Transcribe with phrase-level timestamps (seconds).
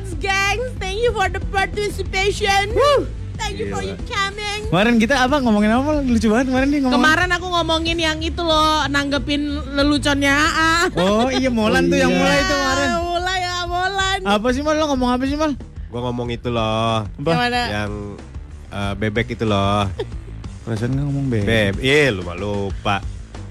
[0.00, 0.72] much, gangs.
[0.80, 2.72] Thank you for the participation.
[3.36, 4.68] Thank you for you coming.
[4.68, 6.96] Kemarin kita apa ngomongin apa lucu banget kemarin nih ngomong.
[6.96, 9.40] Kemarin aku ngomongin yang itu loh, nanggepin
[9.76, 10.72] leluconnya AA.
[10.96, 12.88] Oh iya Molan tuh yang mulai itu kemarin.
[13.00, 14.18] Mulai ya, Molan.
[14.24, 14.76] Apa sih Mal?
[14.76, 15.52] Lo ngomong apa sih Mal?
[15.90, 17.30] Gua ngomong itu loh, Apa?
[17.34, 17.60] Gimana?
[17.68, 17.92] yang
[18.70, 19.84] eh, bebek itu loh.
[20.64, 21.44] Perasaan ngomong bebek.
[21.48, 22.96] Beb, iya lupa lupa.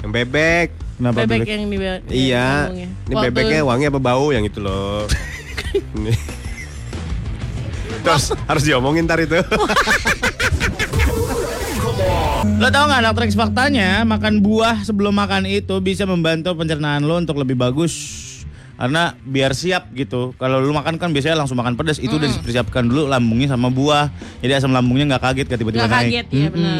[0.01, 0.67] Yang bebek.
[0.99, 1.47] Kenapa Bebek bebek?
[1.47, 1.77] yang di
[2.29, 2.47] Iya.
[2.69, 5.07] Ini Waktu- bebeknya wangi apa bau yang itu loh.
[7.99, 9.35] Terus harus diomongin ntar itu.
[12.59, 17.15] Lo tau gak dokter X faktanya makan buah sebelum makan itu bisa membantu pencernaan lo
[17.15, 18.15] untuk lebih bagus
[18.75, 20.31] karena biar siap gitu.
[20.35, 24.07] Kalau lu makan kan biasanya langsung makan pedas, itu udah dipersiapkan dulu lambungnya sama buah.
[24.39, 26.07] Jadi asam lambungnya nggak kaget kan tiba-tiba Nggak naik.
[26.07, 26.75] kaget ya benar.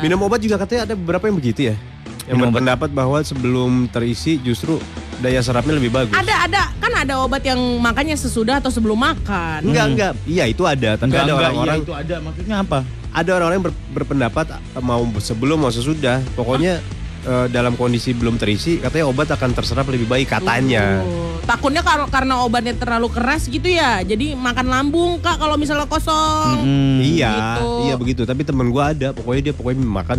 [0.00, 1.76] Minum obat juga katanya ada beberapa yang begitu ya.
[2.24, 2.54] Yang Minum obat.
[2.54, 4.78] berpendapat bahwa sebelum terisi justru
[5.20, 6.12] daya serapnya lebih bagus.
[6.12, 9.62] Ada ada kan ada obat yang makannya sesudah atau sebelum makan.
[9.62, 10.12] Enggak, enggak.
[10.24, 10.96] Iya, itu ada.
[10.96, 12.16] Tapi Enggak, ada enggak, orang-orang iya, itu ada.
[12.18, 12.78] Maksudnya apa?
[13.10, 16.22] ada orang-orang yang ber- berpendapat eh, mau sebelum mau sesudah.
[16.32, 16.78] Pokoknya
[17.22, 21.02] eh, dalam kondisi belum terisi katanya obat akan terserap lebih baik katanya.
[21.02, 21.28] Tuh.
[21.40, 23.98] Takutnya kalau karena obatnya terlalu keras gitu ya.
[24.00, 26.62] Jadi makan lambung Kak kalau misalnya kosong.
[26.62, 26.98] Hmm.
[27.02, 27.66] Iya, Gitu.
[27.84, 28.22] iya begitu.
[28.22, 30.18] Tapi temen gua ada, pokoknya dia pokoknya makan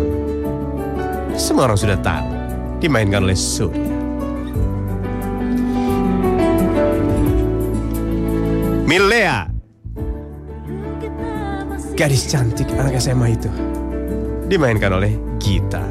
[1.35, 2.31] semua orang sudah tahu
[2.79, 3.91] dimainkan oleh Surya.
[8.87, 9.51] Milea.
[11.99, 13.51] Gadis cantik anak SMA itu.
[14.47, 15.83] Dimainkan oleh Gita.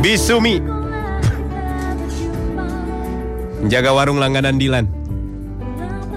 [0.00, 0.77] Bisumi.
[3.68, 4.88] Menjaga warung langganan Dilan.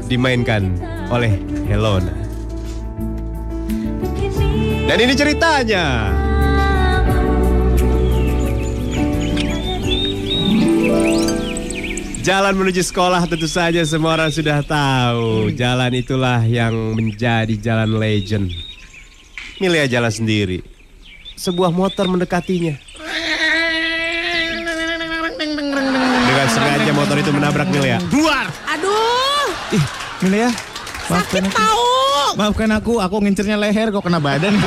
[0.07, 0.71] Dimainkan
[1.11, 1.35] oleh
[1.67, 2.15] Helona.
[4.87, 6.15] Dan ini ceritanya.
[12.23, 15.51] Jalan menuju sekolah tentu saja semua orang sudah tahu.
[15.51, 18.47] Jalan itulah yang menjadi jalan legend.
[19.59, 20.63] Milea jalan sendiri.
[21.35, 22.79] Sebuah motor mendekatinya.
[26.91, 28.03] Sengaja motor itu menabrak Milea.
[28.11, 28.51] Dua.
[28.67, 29.83] Aduh, Ih,
[30.27, 30.51] Milea.
[30.51, 31.55] sakit Maafkan aku.
[31.55, 31.87] tahu.
[32.35, 34.59] Maafkan aku, aku ngincernya leher kok kena badan.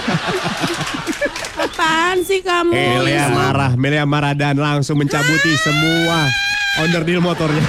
[1.68, 2.72] Apaan sih kamu?
[2.72, 6.32] Milea marah, Milea marah dan langsung mencabuti semua
[6.80, 7.60] onderdil motornya.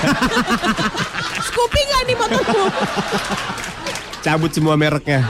[1.51, 2.61] Scoopy nggak nih motorku?
[4.23, 5.27] Cabut semua mereknya.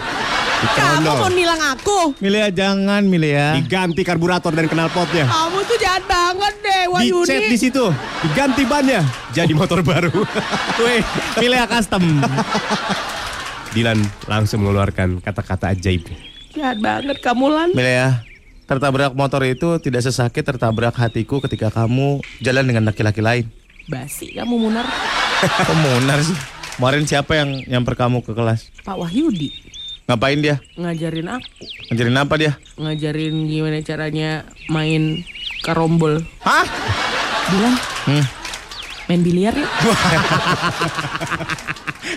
[0.55, 2.16] Kamu mau nilang aku?
[2.23, 3.59] Milea jangan Milea.
[3.59, 5.27] Diganti karburator dan knalpotnya.
[5.27, 7.57] Kamu tuh jahat banget deh, Dicet di Wahyudi.
[7.59, 7.85] situ,
[8.23, 9.03] diganti bannya,
[9.35, 10.11] jadi motor baru.
[10.83, 11.03] Weh,
[11.43, 12.23] Milea custom.
[13.75, 13.99] Dilan
[14.31, 16.07] langsung mengeluarkan kata-kata ajaib.
[16.55, 17.69] Jahat banget kamu Lan.
[17.75, 18.23] Milea,
[18.63, 23.45] tertabrak motor itu tidak sesakit tertabrak hatiku ketika kamu jalan dengan laki-laki lain.
[23.91, 24.87] Basi kamu Munar.
[25.67, 26.33] Kok munar sih?
[26.79, 28.72] Kemarin siapa yang nyamper kamu ke kelas?
[28.84, 29.65] Pak Wahyudi
[30.05, 30.61] Ngapain dia?
[30.78, 31.49] ngajarin aku,
[31.90, 32.52] Ngajarin apa dia?
[32.78, 34.29] ngajarin gimana caranya
[34.67, 35.25] main
[35.59, 36.22] karombol.
[36.40, 36.61] Hah?
[37.49, 37.75] Bilang
[38.05, 38.25] Hmm.
[39.05, 39.66] main biliar yuk.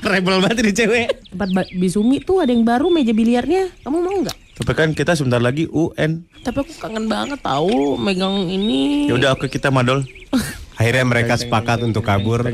[0.04, 1.06] Rebel banget ini cewek.
[1.32, 3.72] Tempat Bisumi tuh ada yang baru meja biliarnya.
[3.80, 4.36] Kamu mau nggak?
[4.54, 6.28] Tapi kan kita sebentar lagi UN.
[6.38, 9.08] Tapi aku kangen banget tahu megang ini.
[9.08, 10.04] Ya udah oke kita madol.
[10.78, 12.44] Akhirnya mereka sepakat untuk kabur,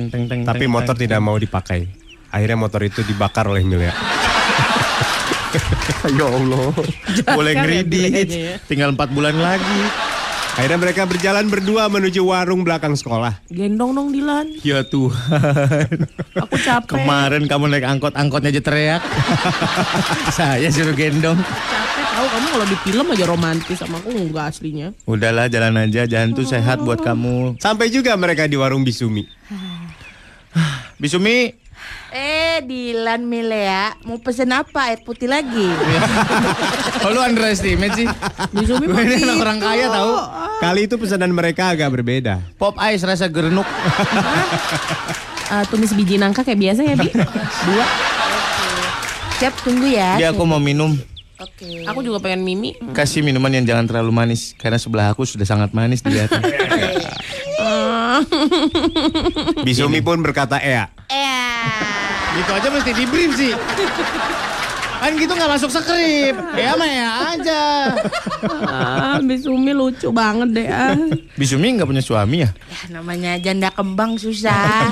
[0.46, 1.90] tapi motor tidak mau dipakai.
[2.30, 3.92] Akhirnya motor itu dibakar oleh Milea.
[6.18, 6.68] ya Allah.
[7.34, 8.28] Boleh ya ngridit.
[8.28, 8.56] bilangnya ya.
[8.66, 9.80] Tinggal 4 bulan lagi.
[10.54, 13.42] Akhirnya mereka berjalan berdua menuju warung belakang sekolah.
[13.50, 14.54] Gendong dong Dilan.
[14.62, 16.06] Ya Tuhan.
[16.38, 16.94] Aku capek.
[16.94, 19.02] Kemarin kamu naik angkot, angkotnya aja teriak.
[20.38, 21.42] Saya suruh gendong.
[21.42, 24.94] Capek Tahu kamu kalau di film aja romantis sama aku enggak aslinya.
[25.02, 27.58] Udahlah jalan aja, jalan tuh sehat buat kamu.
[27.58, 29.26] Sampai juga mereka di warung Bisumi.
[31.02, 31.50] Bisumi,
[32.14, 34.94] Eh, Dilan Milea, mau pesen apa?
[34.94, 35.66] Air putih lagi?
[37.04, 38.06] oh lu underestimate sih.
[38.54, 40.12] Gue ini anak orang kaya tahu.
[40.62, 42.38] Kali itu pesanan mereka agak berbeda.
[42.54, 43.66] Pop ice rasa gerenuk.
[45.44, 47.12] Eh, tumis biji nangka kayak biasa ya, Bi?
[47.68, 47.86] Dua.
[49.36, 50.16] Siap, tunggu ya.
[50.16, 50.96] Dia aku mau minum.
[51.36, 51.84] Oke.
[51.84, 52.72] Aku juga pengen mimi.
[52.96, 56.40] Kasih minuman yang jangan terlalu manis karena sebelah aku sudah sangat manis dilihatnya.
[59.66, 60.90] Bisumi pun berkata Ea.
[61.10, 61.64] Eh,
[62.38, 63.52] gitu aja mesti di brief sih.
[65.04, 66.32] Kan gitu nggak masuk skrip.
[66.56, 67.62] Ya mah ya aja.
[68.64, 70.68] Ah, Bisumi lucu banget deh.
[70.72, 70.96] Ah.
[71.36, 72.50] Bisumi nggak punya suami ya?
[72.56, 74.88] ya namanya janda kembang susah.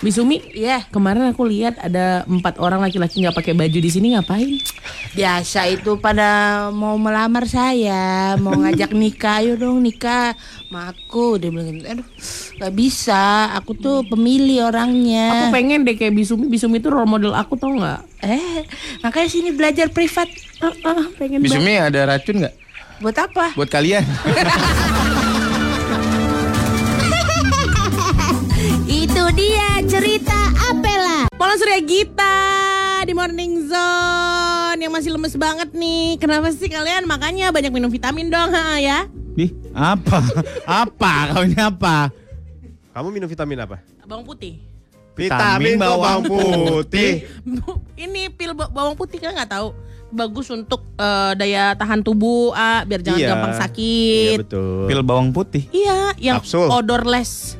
[0.00, 4.56] Bisumi, Iya, kemarin aku lihat ada empat orang laki-laki nggak pakai baju di sini ngapain?
[5.10, 10.38] biasa itu pada mau melamar saya, mau ngajak nikah, ayo dong nikah
[10.70, 11.34] sama aku.
[11.34, 12.06] Dia bilang gitu, aduh
[12.62, 15.50] gak bisa, aku tuh pemilih Aku orangnya.
[15.50, 16.46] pengen deh kayak Bisumi.
[16.46, 18.06] Bisumi itu role model aku tau nggak?
[18.22, 18.62] Eh,
[19.02, 20.30] makanya sini belajar privat.
[20.62, 21.50] Ah, ah, pengen banget.
[21.50, 22.54] Bisumi ada racun nggak
[23.02, 23.46] Buat apa?
[23.58, 24.06] buat kalian?
[28.86, 30.38] Itu dia cerita
[30.68, 31.26] Apela.
[31.32, 32.38] Pola Surya Gita
[33.02, 36.20] di Morning Zone yang masih lemes banget nih.
[36.20, 37.08] Kenapa sih kalian?
[37.08, 39.08] Makanya banyak minum vitamin dong, ha, ya.
[39.34, 40.18] Ih, apa?
[40.82, 41.12] apa?
[41.30, 42.10] Kau ini apa?
[42.90, 43.78] Kamu minum vitamin apa?
[44.02, 44.58] Bawang putih.
[45.14, 47.28] Vitamin bawang putih.
[48.00, 49.68] Ini pil ba- bawang putih kan nggak tahu.
[50.10, 53.28] Bagus untuk eh, daya tahan tubuh, ah, biar jangan Iya.
[53.30, 54.36] gampang Iya sakit.
[54.40, 54.86] betul.
[54.88, 55.62] Pil bawang putih.
[55.70, 56.66] Iya, yang Kapsul.
[56.66, 57.54] odorless.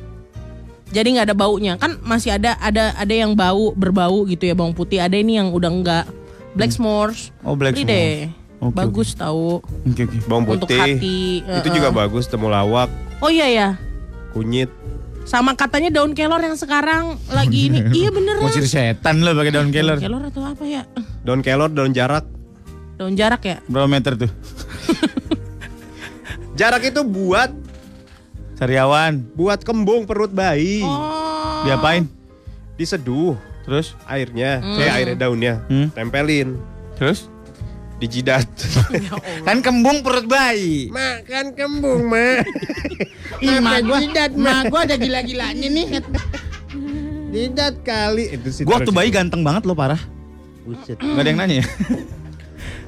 [0.91, 1.73] Jadi nggak ada baunya.
[1.77, 4.99] Kan masih ada ada ada yang bau berbau gitu ya bawang putih.
[4.99, 6.05] Ada ini yang udah enggak.
[6.51, 7.31] Black s'mores.
[7.39, 8.27] Oh, Black S'mores.
[8.61, 9.57] Oke, Bagus tahu.
[9.59, 10.17] Oke oke.
[10.23, 10.77] Bawang Untuk putih.
[10.77, 11.73] hati, Itu uh-uh.
[11.73, 13.69] juga bagus, temulawak, Oh iya ya.
[14.31, 14.69] kunyit.
[15.21, 17.81] Sama katanya daun kelor yang sekarang lagi ini.
[17.99, 18.37] iya beneran.
[18.39, 19.97] Ngusir setan lo pakai daun Daun kelor.
[19.97, 20.85] kelor atau apa ya?
[21.21, 22.25] Daun kelor, daun jarak.
[22.95, 23.57] Daun jarak ya?
[23.65, 24.31] Berapa meter tuh?
[26.53, 27.49] Jarak itu buat
[28.53, 29.25] Sariawan.
[29.33, 30.85] buat kembung perut bayi.
[30.85, 31.65] Oh.
[31.65, 32.05] Diapain?
[32.75, 33.93] Diseduh Terus?
[34.05, 35.89] airnya, eh airnya daunnya, Hmm.
[35.89, 36.57] tempelin
[36.93, 37.25] Terus?
[38.01, 38.49] Di jidat.
[39.47, 40.89] Kan kembung perut bayi.
[40.89, 42.41] Makan kembung, Ma.
[43.37, 43.99] Ih, mak gua,
[44.33, 45.87] mak gua ada gila-gilanya nih.
[47.31, 48.33] jidat kali.
[48.33, 50.01] Itu sih Gua waktu bayi ganteng banget lo parah.
[50.65, 50.97] Buset.
[50.97, 51.67] Gak ada yang nanya ya?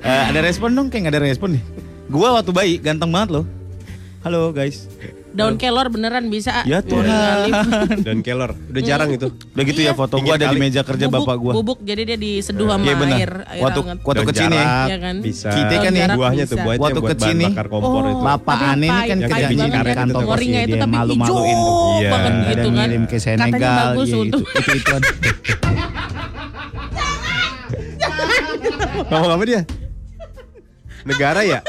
[0.03, 1.63] Eh, ada respon dong, kayak gak ada respon nih.
[2.11, 3.47] Gua waktu bayi ganteng banget loh.
[4.19, 4.91] Halo guys.
[5.33, 6.61] Daun kelor beneran bisa.
[6.63, 7.49] Ya Tuhan.
[8.05, 8.53] Daun kelor.
[8.69, 9.33] Udah jarang itu.
[9.33, 11.51] Udah gitu ya foto gua ada di meja kerja bubuk, bapak gua.
[11.57, 13.17] Bubuk jadi dia diseduh sama Iya benar.
[13.17, 13.31] air.
[13.49, 13.97] air Waktu hangat.
[14.05, 14.61] waktu kecil nih.
[14.61, 15.15] Iya kan?
[15.25, 15.49] Bisa.
[15.49, 17.49] Kita kan nih, buahnya tuh buahnya Waktu buat kecil bahan nih.
[17.49, 18.21] bakar kompor itu.
[18.21, 20.29] Bapak aneh ini kan kerja biji karet kantor itu.
[20.53, 21.37] Dia tapi hijau.
[21.97, 22.09] Iya.
[22.13, 22.73] banget Ada gitu kan.
[22.77, 24.39] ngirim ke Katanya Senegal, bagus ya, itu, itu.
[29.09, 29.61] Ngomong apa dia?
[31.03, 31.59] Negara ya?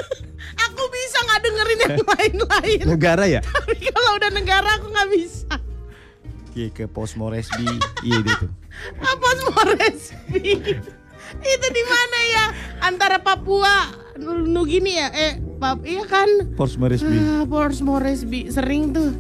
[1.87, 2.79] Yang lain-lain.
[2.87, 3.41] Negara ya?
[3.41, 5.55] Tapi kalau udah negara aku nggak bisa.
[6.55, 7.67] Iya ke Pos Moresby.
[8.01, 8.51] Iya dia tuh.
[8.97, 10.55] Apa semua resmi?
[11.35, 12.45] Itu di mana ya?
[12.81, 13.91] Antara Papua,
[14.45, 15.11] Nugini ya?
[15.11, 16.55] Eh, pap, iya kan?
[16.55, 17.17] Pos Moresby.
[17.17, 19.11] Ah, Port Moresby sering tuh.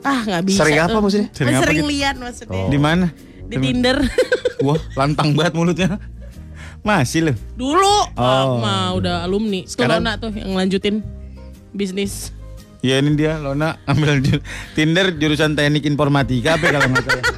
[0.00, 0.58] Ah, nggak bisa.
[0.60, 1.00] Sering apa tuh.
[1.00, 1.28] maksudnya?
[1.30, 1.90] Sering apa Sering gitu?
[1.92, 2.64] lihat maksudnya.
[2.66, 3.06] Di mana?
[3.46, 3.98] Di Tinder.
[4.66, 5.88] Wah, lantang banget mulutnya.
[6.80, 7.36] Masih loh.
[7.54, 7.96] Dulu.
[8.10, 8.24] Oh.
[8.24, 8.58] Oh.
[8.58, 9.62] mah udah alumni.
[9.62, 11.04] Tuh Sekarang- Lona tuh yang lanjutin
[11.70, 12.34] bisnis.
[12.80, 17.24] Ya ini dia Lona ambil ju- Tinder jurusan teknik informatika apa kalau nggak salah.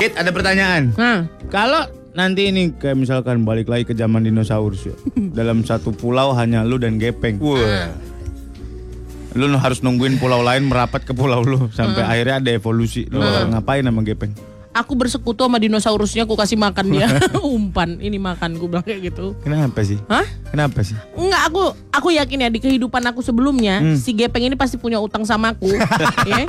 [0.00, 0.96] Kit ada pertanyaan.
[0.96, 4.94] Nah, Kalau nanti ini kayak misalkan balik lagi ke zaman dinosaurus ya.
[5.38, 7.38] dalam satu pulau hanya lu dan gepeng.
[7.38, 7.90] Wah.
[9.30, 13.06] Lu harus nungguin pulau lain merapat ke pulau lu sampai akhirnya ada evolusi.
[13.06, 14.34] Lu ngapain sama gepeng?
[14.70, 17.06] Aku bersekutu sama dinosaurusnya, aku kasih makan dia.
[17.42, 19.34] Umpan, ini makan, gue bilang kayak gitu.
[19.42, 19.98] Kenapa sih?
[20.06, 20.26] Hah?
[20.50, 20.96] Kenapa sih?
[21.14, 21.62] Enggak, aku
[21.94, 25.70] aku yakin ya di kehidupan aku sebelumnya si Gepeng ini pasti punya utang sama aku.
[26.30, 26.46] ya.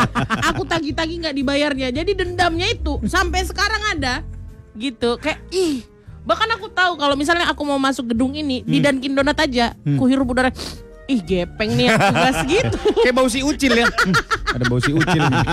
[0.54, 1.90] Aku tagi-tagi nggak dibayarnya.
[1.94, 4.26] Jadi dendamnya itu sampai sekarang ada.
[4.74, 5.20] Gitu.
[5.22, 5.86] Kayak ih,
[6.26, 10.10] bahkan aku tahu kalau misalnya aku mau masuk gedung ini di Dunkin Donat aja, ku
[10.10, 10.50] hirup udara
[11.06, 12.78] ih Gepeng nih yang tugas gitu.
[12.98, 13.88] Kayak bau si ucil ya.
[13.88, 14.14] Hmm,
[14.56, 15.44] ada bau si ucil nih.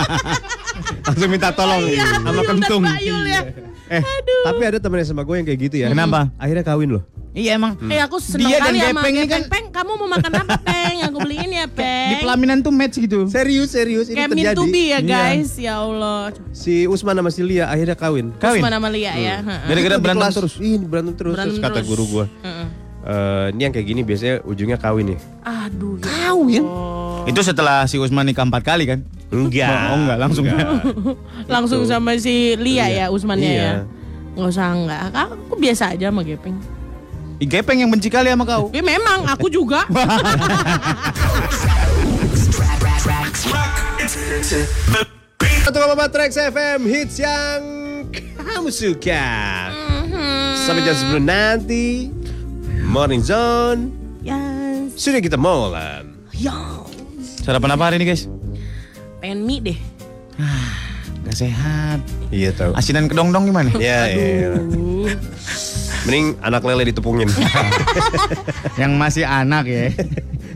[1.05, 1.83] Langsung minta tolong.
[1.83, 2.83] Iya, Sama dan kentung.
[2.83, 3.41] Bayul ya.
[3.89, 4.03] Eh,
[4.45, 5.87] tapi ada temennya sama gue yang kayak gitu ya.
[5.87, 6.29] Kenapa?
[6.35, 7.03] Akhirnya kawin loh.
[7.29, 7.77] Iya emang.
[7.83, 9.29] Eh aku seneng Dia dan kali sama Gepeng ini Gepeng.
[9.29, 10.97] kan- Peng, kamu mau makan apa, Peng?
[11.03, 12.09] Aku beliin ya, Peng.
[12.09, 13.25] Di pelaminan tuh match gitu.
[13.25, 14.65] Serius, serius ini Kayak mean terjadi.
[14.67, 14.99] be ya, Iya.
[15.01, 15.51] guys.
[15.55, 16.33] Ya Allah.
[16.51, 18.33] Si Usman sama si Lia akhirnya kawin.
[18.35, 18.61] Kawin.
[18.61, 19.35] Usman sama Lia ya.
[19.41, 19.61] heeh.
[19.63, 20.53] Gara-gara Di berantem terus.
[20.59, 21.33] Ih, berantem terus.
[21.33, 21.87] Berantem terus kata terus.
[21.87, 22.25] guru gua.
[22.39, 22.65] Heeh.
[22.99, 25.19] "Eh, ini yang kayak gini biasanya ujungnya kawin nih.
[25.43, 25.95] Aduh.
[25.97, 26.63] ya Kawin?
[26.63, 27.27] Allah.
[27.27, 28.99] Itu setelah si Usman nikah empat kali kan?
[29.29, 29.93] Enggak.
[29.93, 30.45] Oh, enggak, langsung.
[31.53, 33.61] Langsung sama si Lia ya, Usmannya Iya.
[33.61, 33.73] ya.
[34.33, 35.01] Nggak usah enggak.
[35.13, 36.57] Aku biasa aja sama Gepeng.
[37.39, 38.67] Ih, Gepeng yang benci kali sama kau.
[38.75, 39.87] Ya memang, aku juga.
[45.63, 47.61] Satu Mama Trax FM hits yang
[48.35, 49.29] kamu suka.
[50.65, 52.09] Sampai jam 10 nanti.
[52.89, 53.93] Morning Zone.
[54.25, 54.97] yes.
[54.97, 56.01] Sudah kita mulai.
[56.33, 56.57] Ya.
[57.45, 58.25] Sarapan apa hari ini guys?
[59.21, 59.79] Pengen mie deh.
[61.29, 62.01] Gak sehat.
[62.33, 62.73] Iya tahu.
[62.73, 63.69] Asinan kedong-dong gimana?
[63.77, 64.57] Ya, iya.
[66.09, 67.29] Mending anak lele ditepungin.
[68.81, 69.93] Yang masih anak ya.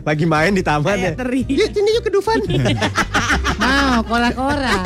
[0.02, 1.14] Lagi main di taman ya.
[1.14, 1.46] Teri.
[1.46, 2.42] Yuk, sini yuk ke Dufan.
[3.62, 4.82] Mau kora-kora.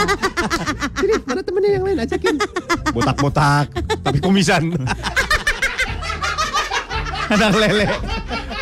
[1.01, 2.37] Sini, mana temennya yang lain ajakin.
[2.93, 3.73] Botak-botak,
[4.05, 4.69] tapi kumisan.
[7.29, 7.87] anak lele.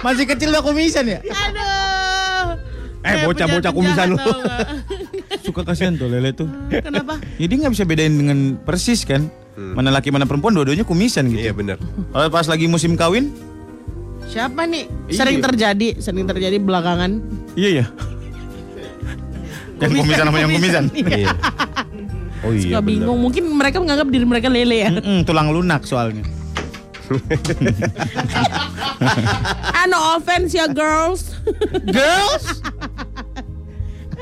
[0.02, 1.18] Masih kecil udah kumisan ya?
[1.22, 2.58] Aduh.
[3.06, 4.18] Eh, bocah-bocah kumisan lu.
[5.46, 6.50] Suka kasihan tuh lele tuh.
[6.68, 7.22] Kenapa?
[7.38, 9.30] Jadi nggak bisa bedain dengan persis kan?
[9.56, 11.40] Mana laki mana perempuan dua-duanya kumisan gitu.
[11.40, 11.78] Iya bener.
[12.12, 13.32] Kalau pas lagi musim kawin,
[14.26, 14.90] Siapa nih?
[15.06, 15.18] Iya.
[15.22, 17.22] Sering terjadi, sering terjadi belakangan.
[17.54, 17.86] iya ya.
[19.80, 20.84] Yang kumisan sama yang kumisan.
[20.90, 21.30] Iya.
[22.40, 22.88] Oh iya Suka bener.
[22.90, 23.18] bingung.
[23.20, 24.90] Mungkin mereka menganggap diri mereka lele ya.
[24.92, 26.24] Mm-mm, tulang lunak soalnya.
[29.76, 31.36] ah, no offense ya girls.
[31.86, 32.62] Girls.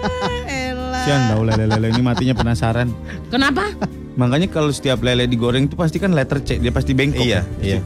[0.51, 1.05] Elah.
[1.07, 2.93] Sian tau lele-lele ini matinya penasaran.
[3.33, 3.73] Kenapa?
[4.15, 7.25] Makanya kalau setiap lele digoreng itu pasti kan letter C, dia pasti bengkok.
[7.25, 7.65] Iya, kan?
[7.65, 7.79] iya.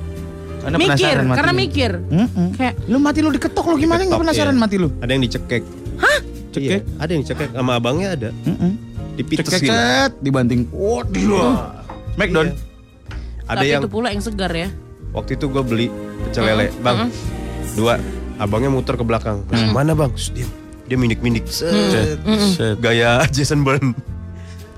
[0.59, 1.63] Karena mikir, penasaran mati karena lu.
[1.63, 1.91] mikir.
[2.11, 2.47] Mm-mm.
[2.59, 4.61] Kayak Lu mati lu diketok lu gimana nggak penasaran iya.
[4.61, 4.89] mati lu?
[4.99, 5.63] Ada yang dicekek.
[6.49, 6.65] Cekek.
[6.65, 8.31] Iya, ada yang cekek sama abangnya ada.
[8.45, 8.73] Mm-mm.
[9.21, 9.75] Dipites Cekek gitu.
[10.25, 10.61] dibanting.
[10.73, 11.23] Oh, di
[12.17, 12.49] Smackdown.
[13.49, 14.69] Ada tapi yang itu pula yang segar ya.
[15.13, 15.87] Waktu itu gue beli
[16.27, 17.09] pecel lele, bang.
[17.75, 17.97] Dua.
[18.39, 19.43] Abangnya muter ke belakang.
[19.51, 20.15] Terus, Mana bang?
[20.35, 20.47] Dia
[20.89, 21.45] dia minik-minik.
[21.51, 22.17] Set.
[22.55, 22.79] Set.
[22.79, 23.93] Gaya Jason Bourne.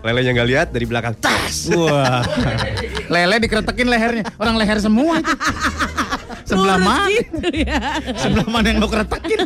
[0.01, 1.13] Lelenya nggak lihat dari belakang.
[1.21, 1.69] Tas.
[1.71, 2.25] Wah.
[3.13, 4.25] Lele dikeretekin lehernya.
[4.41, 5.29] Orang leher semua itu.
[6.49, 7.07] Sebelah mana?
[7.15, 7.79] gitu ya.
[8.17, 9.39] Sebelah mana yang lo keretekin?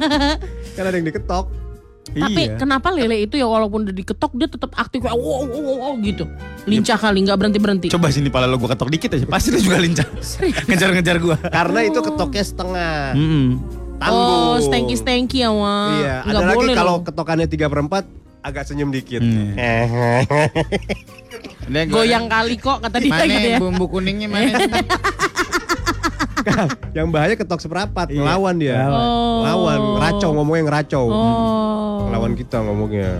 [0.73, 1.64] Kan ada yang diketok.
[2.07, 2.61] Tapi Iya.
[2.61, 5.93] kenapa lele itu ya walaupun udah diketok dia tetap aktif kayak wow, wow, wow, wow,
[5.99, 6.29] gitu.
[6.65, 7.87] Lincah kali nggak berhenti berhenti.
[7.89, 9.25] Coba sini pala lo gue ketok dikit aja.
[9.25, 10.07] Pasti dia juga lincah.
[10.69, 11.37] Ngejar-ngejar gua.
[11.41, 12.97] Karena itu ketoknya setengah.
[13.13, 13.47] Mm-mm.
[13.97, 14.21] Tangguh.
[14.21, 15.97] Oh, stanky stanky ya wah.
[15.97, 17.03] Iya, ada Nggak lagi boleh kalau loh.
[17.03, 18.05] ketokannya 3 per 4
[18.45, 19.23] agak senyum dikit.
[21.65, 21.89] Hmm.
[21.89, 23.59] Goyang kali kok kata dia Mana gitu ya.
[23.59, 24.53] bumbu kuningnya mana?
[26.93, 28.21] Yang bahaya ketok seperempat, Iya.
[28.21, 28.77] ngelawan dia.
[28.87, 29.43] Oh.
[29.43, 31.05] Ngelawan, ngeracau ngomongnya ngeracau.
[31.07, 32.07] Oh.
[32.07, 33.11] Ngelawan kita ngomongnya.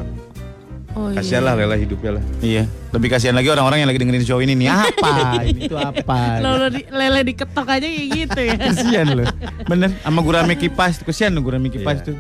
[0.95, 1.19] Oh, iya.
[1.19, 2.25] Kasihan lah Lela hidupnya lah.
[2.39, 2.71] iya.
[2.95, 4.71] Lebih kasihan lagi orang-orang yang lagi dengerin show ini nih.
[4.71, 5.11] Apa?
[5.51, 6.39] ini tuh apa?
[6.39, 8.55] Lele, di, lele diketok aja kayak gitu ya.
[8.71, 9.27] Kasihan loh.
[9.67, 9.91] Bener.
[9.99, 11.01] Sama gurame kipas.
[11.07, 12.07] Kasihan loh gurame kipas Iya.
[12.07, 12.17] tuh.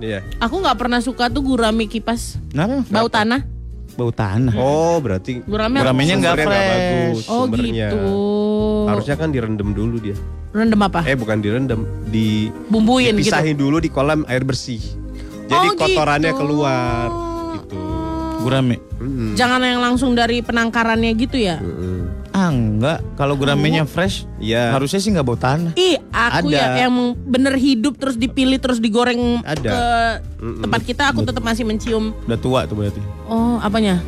[0.00, 0.18] Iya.
[0.38, 2.38] Aku nggak pernah suka tuh gurame kipas.
[2.48, 2.86] Kenapa?
[2.86, 3.42] Bau tanah.
[3.92, 4.54] Bau tanah.
[4.54, 6.70] Oh, berarti Gurame Guramenya nggak sumbernya nggak fresh.
[6.70, 7.24] bagus.
[7.26, 7.88] Oh sumbernya.
[7.90, 8.06] gitu.
[8.86, 10.16] Harusnya kan direndam dulu dia.
[10.50, 11.00] Rendem apa?
[11.04, 13.30] Eh bukan direndam, di Bumbuin gitu.
[13.30, 14.82] dipisahin dulu di kolam air bersih.
[15.46, 16.40] Jadi Oh, kotorannya gitu.
[16.40, 17.06] keluar
[17.56, 17.78] gitu.
[18.40, 18.76] Gurame.
[18.96, 19.34] Mm-mm.
[19.34, 21.58] Jangan yang langsung dari penangkarannya gitu ya.
[21.58, 22.19] Mm-mm.
[22.30, 23.02] Ah enggak.
[23.14, 24.22] Kalau guramenya fresh.
[24.38, 24.70] Iya.
[24.70, 25.74] Harusnya sih nggak bau tanah.
[25.74, 26.78] Ih, aku Ada.
[26.78, 29.66] ya yang bener hidup terus dipilih terus digoreng Ada.
[29.66, 29.82] ke
[30.38, 30.62] Mm-mm.
[30.62, 32.14] tempat kita aku tetap masih mencium.
[32.24, 33.02] Udah tua tuh berarti.
[33.26, 33.98] Oh, apanya?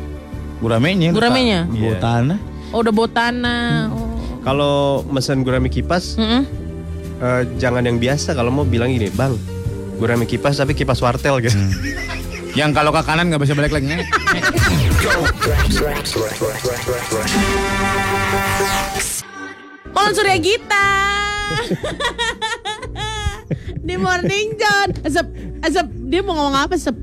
[0.59, 1.11] Guramenya.
[1.11, 1.67] Guramenya?
[1.67, 1.99] Bau Iya.
[1.99, 2.39] tanah.
[2.71, 3.91] Oh, udah bau tanah.
[3.91, 4.07] Oh.
[4.41, 4.75] Kalau
[5.05, 6.43] mesen gurame kipas, Mm-mm.
[7.19, 8.31] eh, jangan yang biasa.
[8.31, 9.35] Kalau mau bilang gini, bang,
[9.95, 11.59] gurame kipas tapi kipas wartel gitu.
[12.53, 13.87] Yang kalau ke kanan nggak bisa balik lagi.
[15.03, 15.27] Oh,
[20.15, 20.87] Surya Gita.
[23.83, 24.95] Di Morning John.
[25.03, 25.27] Asap,
[25.59, 25.91] asap.
[26.07, 26.95] Dia mau ngomong apa, Sep?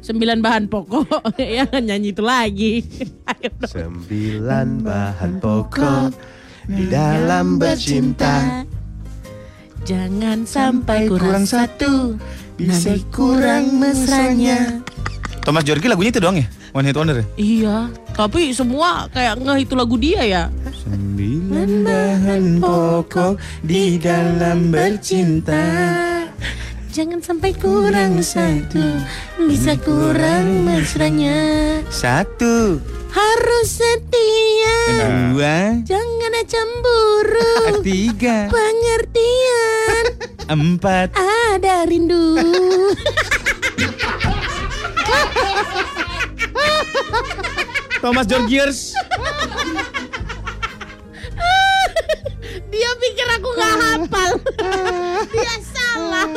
[0.00, 1.36] Sembilan bahan pokok.
[1.60, 2.80] ya, nyanyi itu lagi.
[3.28, 3.68] Ayo dong.
[3.68, 6.16] Sembilan bahan pokok
[6.72, 8.64] di dalam bercinta.
[9.84, 12.16] Jangan sampai kurang satu.
[12.56, 14.80] Nanti kurang mesranya.
[15.44, 16.48] Thomas Jorgi lagunya itu doang ya?
[16.76, 17.26] One Hit Wonder ya?
[17.40, 17.78] Iya,
[18.12, 20.52] tapi semua kayak nggak itu lagu dia ya.
[20.84, 25.56] Sembilan bahan pokok di dalam bercinta.
[26.92, 29.00] Jangan sampai kurang satu,
[29.40, 31.80] bisa kurang mesranya.
[31.88, 32.76] Satu.
[33.16, 34.76] Harus setia
[35.32, 35.80] Dua.
[35.80, 37.80] Jangan cemburu.
[37.88, 38.52] Tiga.
[38.52, 40.04] Pengertian.
[40.52, 41.16] Empat.
[41.16, 42.36] Ada rindu.
[48.02, 48.92] Thomas Georgiers.
[52.72, 54.30] Dia pikir aku nggak hafal.
[55.34, 56.28] Dia salah.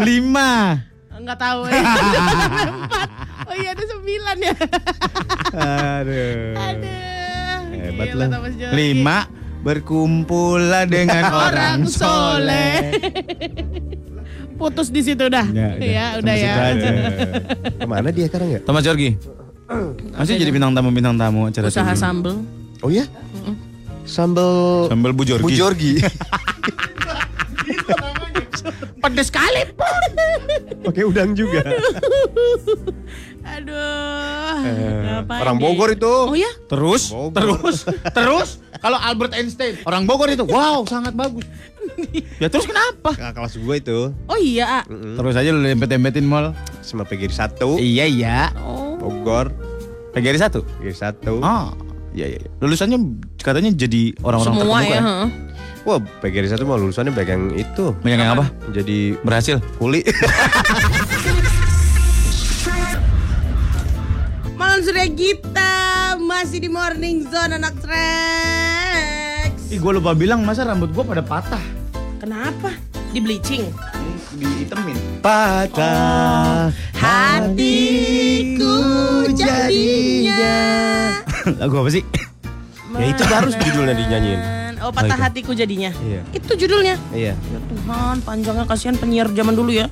[0.00, 0.80] Lima.
[1.14, 1.80] Nggak tahu ya.
[2.68, 3.08] Empat.
[3.48, 4.54] Oh iya ada sembilan ya.
[5.54, 6.52] Aduh.
[6.52, 7.58] Aduh.
[7.72, 8.72] Hebat Gila, lah.
[8.72, 9.18] Lima.
[9.64, 13.00] Berkumpullah dengan orang Orang soleh.
[14.60, 15.48] Putus di situ dah.
[15.48, 15.88] Ya, udah.
[15.88, 16.52] Ya, udah Sampai ya.
[16.68, 16.90] aja.
[17.72, 18.60] Ke mana dia sekarang ya?
[18.60, 19.16] Thomas Jorgi.
[20.14, 21.98] Masih jadi bintang tamu bintang tamu acara Usaha TV.
[21.98, 22.34] sambel.
[22.84, 23.08] Oh ya?
[24.04, 25.44] Sambal Sambal Bu Jorgi.
[25.44, 25.92] Bu Jorgi.
[29.04, 29.60] Pedes sekali.
[30.80, 31.60] Pakai udang juga.
[33.44, 34.64] Aduh.
[34.64, 35.60] Eh, orang?
[35.60, 36.08] Bogor itu.
[36.08, 36.48] Oh ya?
[36.68, 37.36] Terus, Bogor.
[37.36, 38.48] terus, terus.
[38.80, 41.44] Kalau Albert Einstein, orang Bogor itu, wow, sangat bagus.
[42.40, 43.12] ya terus kenapa?
[43.12, 43.98] Kakak kelas gue itu.
[44.24, 44.84] Oh iya.
[44.88, 46.56] Terus aja lu dempet-dempetin mall.
[46.80, 47.60] Sama PGRI 1.
[47.80, 48.38] Iya iya.
[48.60, 48.83] Oh.
[49.04, 49.52] Bogor.
[50.16, 50.64] PGRI satu.
[50.80, 51.28] PGRI 1.
[51.36, 51.68] Oh,
[52.10, 52.40] iya iya.
[52.58, 52.96] Lulusannya
[53.36, 55.02] katanya jadi orang-orang Semua terkemuka ya.
[55.04, 55.28] heeh.
[55.84, 57.92] Wah, PGRI 1 mau lulusannya pegang itu.
[58.00, 58.46] Banyak yang apa?
[58.72, 59.60] Jadi Berhasil.
[59.76, 60.00] kuli.
[64.54, 65.72] Malam Surya kita
[66.16, 69.52] masih di Morning Zone anak Trax.
[69.68, 71.60] Ih, gue lupa bilang masa rambut gue pada patah.
[72.16, 72.70] Kenapa?
[73.10, 73.68] Di bleaching.
[74.34, 74.96] Ditemin.
[75.22, 78.76] Patah Hatiku
[79.30, 80.56] jadinya.
[81.60, 82.02] Lagu apa sih?
[82.94, 84.40] Ya itu baru judulnya dinyanyiin.
[84.84, 85.90] Oh patah Oh, hatiku jadinya.
[86.04, 86.20] Iya.
[86.36, 87.00] Itu judulnya.
[87.10, 87.32] Iya.
[87.32, 89.88] Ya Tuhan, panjangnya kasihan penyiar zaman dulu ya.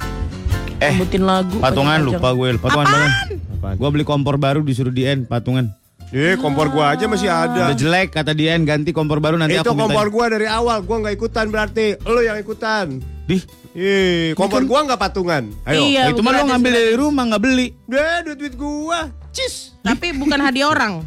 [0.78, 1.56] Eh, Sebutin lagu.
[1.58, 2.60] Patungan lupa gue.
[2.60, 3.10] Patungan Apaan?
[3.58, 3.76] patungan.
[3.80, 5.72] Gue beli kompor baru disuruh Dien patungan.
[6.12, 7.72] Eh, kompor gua aja masih ada.
[7.72, 9.96] Udah jelek kata Dien ganti kompor baru nanti itu aku minta.
[9.96, 11.96] kompor gua dari awal, gua nggak ikutan berarti.
[12.04, 13.00] Lo yang ikutan.
[13.24, 13.40] Dih,
[13.72, 15.48] Ih, kompor gua nggak patungan.
[15.64, 15.88] Ayo.
[15.88, 17.72] Iya, itu mah lo ngambil dari rumah nggak beli.
[17.88, 19.08] Deh, duit duit gua.
[19.32, 19.72] Cis.
[19.80, 21.00] Tapi bukan hadiah orang.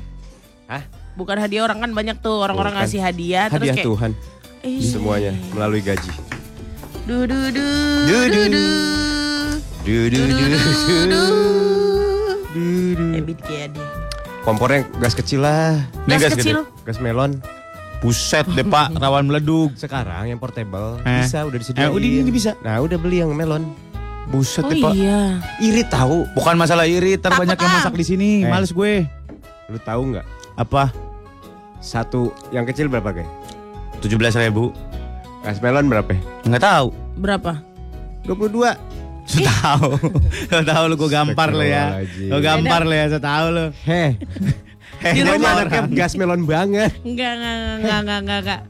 [0.66, 0.82] Hah?
[1.14, 4.12] Bukan hadiah orang kan banyak tuh orang-orang ngasih hadiah, terus Hadiah kayak Tuhan
[4.66, 6.10] Eh, semuanya melalui gaji.
[7.06, 7.68] Du du du
[8.10, 8.50] Du, du du.
[8.50, 8.66] du
[9.86, 10.46] Du, du, du,
[11.06, 11.24] du.
[12.50, 13.06] du.
[13.14, 13.86] Ebit kayak dia.
[14.42, 15.78] Kompornya gas kecil lah.
[16.10, 16.66] Gas gas kecil.
[16.82, 17.38] Gas melon.
[18.06, 19.74] Buset deh pak, rawan meleduk.
[19.74, 21.26] Sekarang yang portable Eh.
[21.26, 21.90] bisa udah Eh, disediain.
[21.90, 22.54] udah, ini bisa.
[22.62, 23.66] Nah, udah beli yang melon.
[24.26, 24.94] Buset Oh deh pak.
[24.94, 25.42] iya.
[25.58, 26.30] Irit tahu.
[26.32, 28.30] Bukan masalah iri, ntar Takut, banyak yang masak di sini.
[28.42, 28.48] Eh.
[28.48, 29.10] Males gue.
[29.66, 30.26] Lu tahu nggak?
[30.56, 30.94] Apa?
[31.78, 33.30] Satu yang kecil berapa kayak?
[34.00, 34.70] Tujuh belas ribu.
[35.42, 36.14] Gas melon berapa?
[36.42, 36.88] Nggak tahu.
[37.16, 37.58] Berapa?
[38.24, 38.74] 22.
[39.26, 39.90] Saya tahu.
[40.48, 41.98] Saya tahu lu gue gampar lo ya.
[42.06, 43.66] Gue gampar lo ya, saya tahu lo.
[43.84, 44.14] Heh.
[45.06, 46.90] Heh, Di Ini rumah anaknya gas melon banget.
[47.06, 48.62] Enggak, enggak, enggak, enggak, enggak, enggak.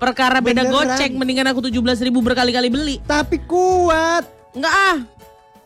[0.00, 0.96] Perkara beda Beneran.
[0.96, 2.96] gocek mendingan aku 17 ribu berkali-kali beli.
[3.04, 4.24] Tapi kuat.
[4.56, 4.96] Enggak ah.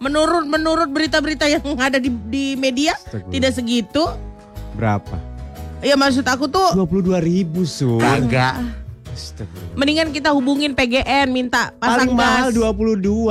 [0.02, 3.30] Menurut menurut berita-berita yang ada di, di media Astagfirullah.
[3.30, 4.04] tidak segitu.
[4.74, 5.16] Berapa?
[5.78, 8.02] Ya maksud aku tuh 22 ribu, Su.
[8.02, 8.58] Kagak.
[9.74, 12.74] Mendingan kita hubungin PGN minta pasang Paling mahal gas.
[12.74, 13.30] 22.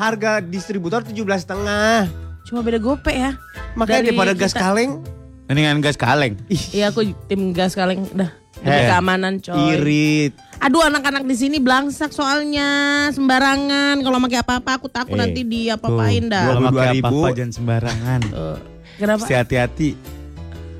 [0.00, 2.08] Harga distributor 17 setengah.
[2.48, 3.36] Cuma beda gope ya.
[3.76, 5.00] Makanya Dari daripada gas kaleng,
[5.48, 6.36] Mendingan gas kaleng.
[6.46, 8.28] Iya aku tim gas kaleng dah.
[8.54, 9.56] Demi Eh, keamanan coy.
[9.72, 10.32] irit.
[10.58, 12.68] Aduh anak-anak di sini belangsak soalnya
[13.08, 13.96] sembarangan.
[13.96, 16.44] Kalau pakai apa-apa aku takut Eh, nanti diapa-apain dah.
[16.48, 17.00] Kalau pakai 22.000.
[17.00, 18.20] apa-apa jangan sembarangan.
[18.28, 18.58] Tuh.
[19.00, 19.20] Kenapa?
[19.20, 19.90] Mesti hati-hati.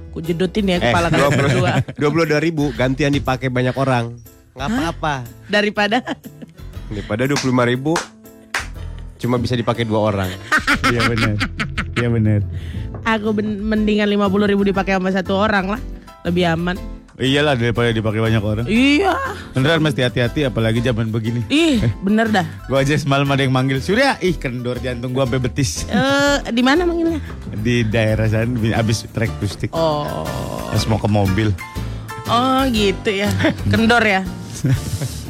[0.08, 1.72] Aku jedotin ya Eh, kepala kalian berdua.
[2.36, 4.18] 22 ribu gantian dipakai banyak orang.
[4.52, 5.14] Nggak apa-apa.
[5.46, 6.02] Daripada
[6.88, 7.92] Daripada 25 ribu
[9.16, 10.30] cuma bisa dipakai dua orang.
[10.84, 11.34] Iya benar.
[11.94, 12.40] Iya benar.
[13.04, 15.80] Aku mendingan 50 ribu dipakai sama satu orang lah.
[16.24, 16.76] Lebih aman.
[17.18, 18.66] Iyalah daripada dipakai banyak orang.
[18.70, 19.10] Iya.
[19.50, 21.42] Beneran mesti hati-hati apalagi zaman begini.
[21.50, 22.46] Ih, bener dah.
[22.70, 26.62] Gua aja semalam ada yang manggil Surya, ih kendor jantung gua sampai betis Eh, di
[26.62, 27.18] mana manggilnya?
[27.58, 29.74] di daerah sana abis trek pustik.
[29.74, 30.22] Oh.
[30.70, 31.50] Pas mau ke mobil.
[32.30, 33.26] Oh, gitu ya.
[33.72, 34.22] Kendor ya.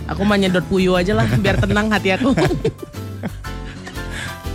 [0.09, 2.37] Aku mah nyedot puyuh aja lah biar tenang hati aku.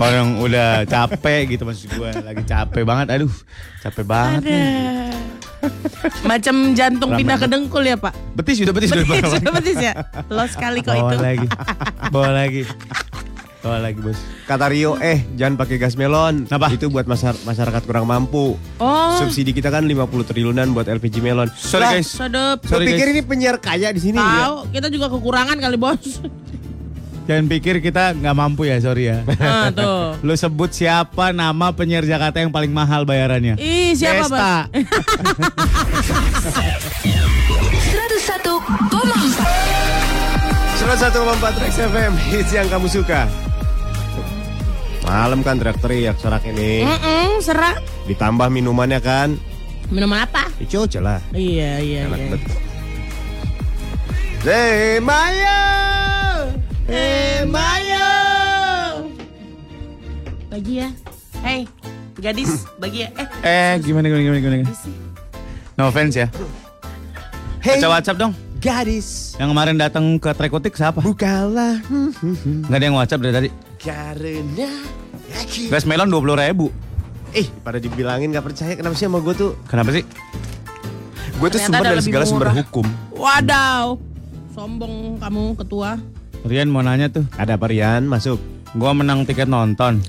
[0.04, 3.08] Orang udah capek gitu maksud gua lagi capek banget.
[3.16, 3.32] Aduh,
[3.80, 5.16] capek banget nih.
[6.28, 8.12] Macam jantung Ramai pindah ke dengkul ya, Pak.
[8.36, 9.94] Betis udah betis udah Betis, sudah betis ya.
[10.28, 11.18] Lo sekali kok Bawa itu.
[11.24, 11.48] lagi.
[12.12, 12.62] Bawa lagi.
[13.64, 14.20] Bawa lagi, Bos.
[14.44, 16.44] Kata Rio, eh jangan pakai gas melon.
[16.44, 16.68] Kenapa?
[16.68, 18.60] Itu buat masyarakat kurang mampu.
[18.76, 21.48] Oh, Subsidi kita kan 50 triliunan buat LPG melon.
[21.56, 22.12] Sorry, guys.
[22.12, 22.60] sedep.
[22.68, 24.52] Sorry, pikir ini penyiar kaya di sini ya?
[24.52, 26.20] Tahu, kita juga kekurangan kali, Bos.
[27.24, 29.24] Jangan pikir kita nggak mampu ya, sorry ya.
[29.40, 30.20] Ah, tuh.
[30.28, 33.56] Lu sebut siapa nama penyiar Jakarta yang paling mahal bayarannya?
[33.56, 34.68] Ih, siapa, Desta.
[34.68, 34.84] Bang?
[40.84, 43.24] 101,4 Rex FM Hits yang kamu suka
[45.04, 47.80] Malam kan teriak-teriak sorak ini Mm-mm, serak.
[48.08, 49.36] Ditambah minumannya kan
[49.92, 50.48] Minuman apa?
[50.60, 52.28] Ijo lah Iya, iya, Enak iya.
[52.36, 52.42] banget
[54.44, 55.62] Hey Maya
[56.94, 58.10] Eh, Mayo.
[60.46, 60.90] Bagi ya.
[61.42, 61.66] Hey,
[62.22, 63.10] gadis, bagi ya.
[63.18, 64.78] Eh, Eh, gimana gimana gimana gimana?
[65.74, 66.30] No offense ya.
[67.66, 68.34] Hey Baca WhatsApp dong.
[68.62, 71.02] gadis Yang kemarin datang ke Trekotik siapa?
[71.02, 71.82] Bukalah
[72.70, 73.50] Nggak ada yang WhatsApp dari tadi.
[73.82, 74.70] Karena
[75.34, 76.70] yakin Gas melon 20 ribu.
[77.34, 80.06] Eh pada dibilangin gak percaya Kenapa sih sama gue tuh Kenapa sih?
[81.42, 82.86] Gue tuh sumber ada dari segala sumber hukum
[83.18, 83.98] wadaw.
[84.54, 85.98] Sombong kamu ketua.
[86.44, 87.24] Rian mau nanya tuh.
[87.40, 88.40] Ada apa Rian masuk
[88.74, 90.02] Gua menang tiket nonton.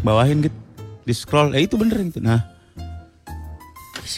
[0.00, 0.56] Bawahin gitu.
[1.04, 1.52] Di scroll.
[1.52, 2.20] Eh itu bener itu.
[2.20, 2.40] Nah.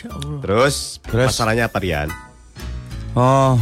[0.06, 0.40] Allah.
[0.40, 1.34] Terus, Terus?
[1.34, 2.08] masalahnya apa Rian?
[3.18, 3.58] Oh.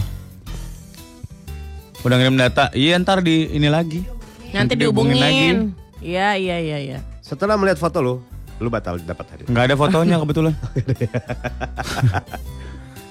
[2.05, 2.69] Udah ngirim data.
[2.77, 4.05] Iya ntar di ini lagi.
[4.53, 5.57] Nanti dihubungin dihubungin.
[5.99, 6.99] Iya, iya, iya, iya.
[7.25, 8.15] Setelah melihat foto lu,
[8.63, 9.45] lu batal dapat hadir.
[9.51, 10.55] Nggak ada fotonya kebetulan.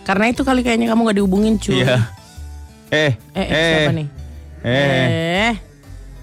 [0.07, 1.83] Karena itu kali kayaknya kamu gak dihubungin cuy.
[1.83, 1.99] Iya.
[2.95, 4.07] Eh, Eh, eh, siapa nih?
[4.61, 5.53] Eh, Eh,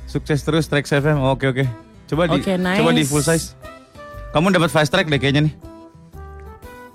[0.06, 1.18] sukses terus Trax FM.
[1.24, 1.64] Oke oke.
[2.04, 2.78] Coba di Oke, nice.
[2.78, 3.54] coba di full size.
[4.30, 5.54] Kamu dapat fast track deh kayaknya nih.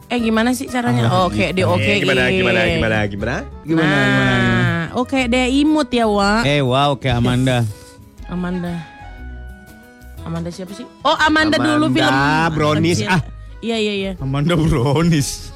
[0.10, 1.06] eh gimana sih caranya?
[1.24, 1.80] Oke, di oke.
[1.80, 3.36] Eh, gimana, gimana, gimana, gimana?
[3.62, 4.86] Gimana nah, gimana gimana.
[4.98, 6.44] Oke, deh imut ya, Wak.
[6.44, 7.62] Eh wow kayak Amanda.
[8.26, 8.74] Amanda.
[10.26, 10.86] Amanda siapa sih?
[11.02, 13.00] Oh, Amanda, dulu Amanda film Brownies.
[13.02, 13.14] kecil.
[13.14, 13.22] Ah.
[13.60, 14.12] Iya, iya, iya.
[14.18, 15.54] Amanda Brownies.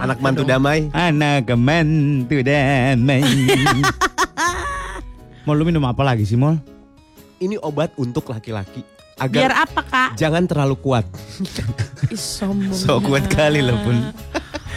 [0.00, 0.88] Anak mantu damai.
[0.90, 3.20] Anak mantu damai.
[5.50, 6.62] Mau lu minum apa lagi sih, Mol?
[7.42, 8.86] Ini obat untuk laki-laki.
[9.18, 10.10] Biar Agar apa, Kak?
[10.14, 11.02] jangan terlalu kuat.
[12.06, 12.70] Ih, sombong.
[12.70, 14.14] So kuat kali lo pun.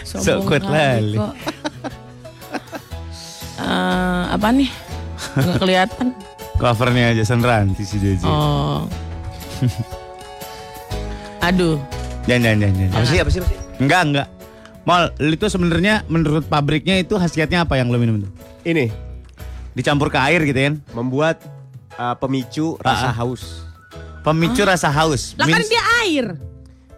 [0.02, 1.14] So kuat kali.
[1.14, 1.38] kok.
[3.62, 4.66] Eh, apa nih?
[5.38, 6.08] Nggak kelihatan.
[6.58, 8.02] Covernya aja Ranti si.
[8.26, 8.90] Oh.
[11.54, 11.78] Aduh.
[12.26, 12.98] Jangan, jangan, jangan, jangan.
[12.98, 13.58] Apa sih, apa sih, apa sih?
[13.78, 14.28] Enggak, enggak.
[14.90, 18.30] Mol, itu sebenarnya menurut pabriknya itu khasiatnya apa yang lo minum itu?
[18.66, 19.13] Ini
[19.74, 20.76] Dicampur ke air gitu kan?
[20.94, 21.42] membuat
[21.98, 23.66] uh, pemicu rasa haus.
[24.22, 25.34] Pemicu rasa haus.
[25.36, 26.26] Lah kan dia air.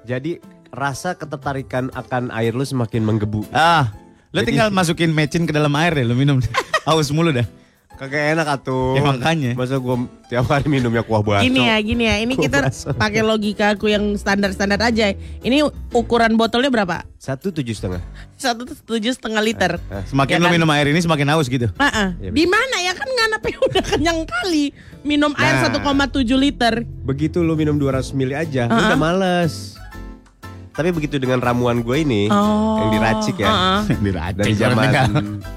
[0.06, 0.38] Jadi
[0.70, 3.48] rasa ketertarikan akan air lu semakin menggebu.
[3.50, 3.90] Ah,
[4.30, 6.38] lo Jadi- tinggal masukin mecin ke dalam air deh, lo minum.
[6.88, 7.48] haus mulu dah.
[7.96, 8.94] Kagak enak atuh.
[8.94, 9.52] Ya, makanya.
[9.56, 11.42] Masa gua tiap hari minumnya kuah batu.
[11.42, 12.20] Gini ya, gini ya.
[12.20, 12.58] Ini Kuah kita
[12.94, 15.16] pakai logika aku yang standar-standar aja.
[15.40, 17.08] Ini ukuran botolnya berapa?
[17.16, 18.04] Satu tujuh setengah.
[18.36, 19.80] Satu tujuh setengah liter.
[20.06, 20.54] Semakin Ya lo kan?
[20.54, 21.72] minum air ini semakin haus gitu.
[21.76, 22.10] Ah, ah.
[22.20, 24.76] Ya, Di mana ya kan nganapnya udah kenyang kali.
[25.02, 25.72] Minum air Nah.
[25.72, 26.84] 1,7 liter.
[27.02, 28.88] Begitu lu minum 200 ml aja, lu Uh-uh.
[28.92, 29.54] udah males.
[30.76, 32.78] Tapi begitu dengan ramuan gue ini Oh.
[32.78, 33.80] yang diracik ya Uh-uh.
[34.06, 34.38] Diracik.
[34.38, 35.06] dari zaman tinggal,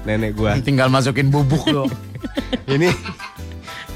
[0.03, 0.51] nenek gua.
[0.59, 1.85] tinggal masukin bubuk lo.
[2.69, 2.87] ini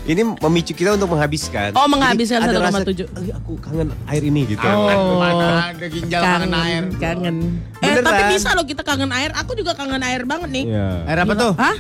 [0.04, 1.72] ini memicu kita untuk menghabiskan.
[1.74, 3.08] Oh, menghabiskan rasa, 1,7.
[3.24, 4.60] "Eh, aku kangen air ini gitu.
[4.60, 5.24] Oh.
[5.24, 6.84] ada ginjal kangen air.
[7.00, 7.36] Kangen.
[7.80, 8.04] Eh Beneran.
[8.04, 9.32] tapi bisa loh kita kangen air.
[9.34, 10.66] Aku juga kangen air banget nih.
[10.70, 11.08] Iya.
[11.08, 11.52] Air apa tuh?
[11.56, 11.76] Hah?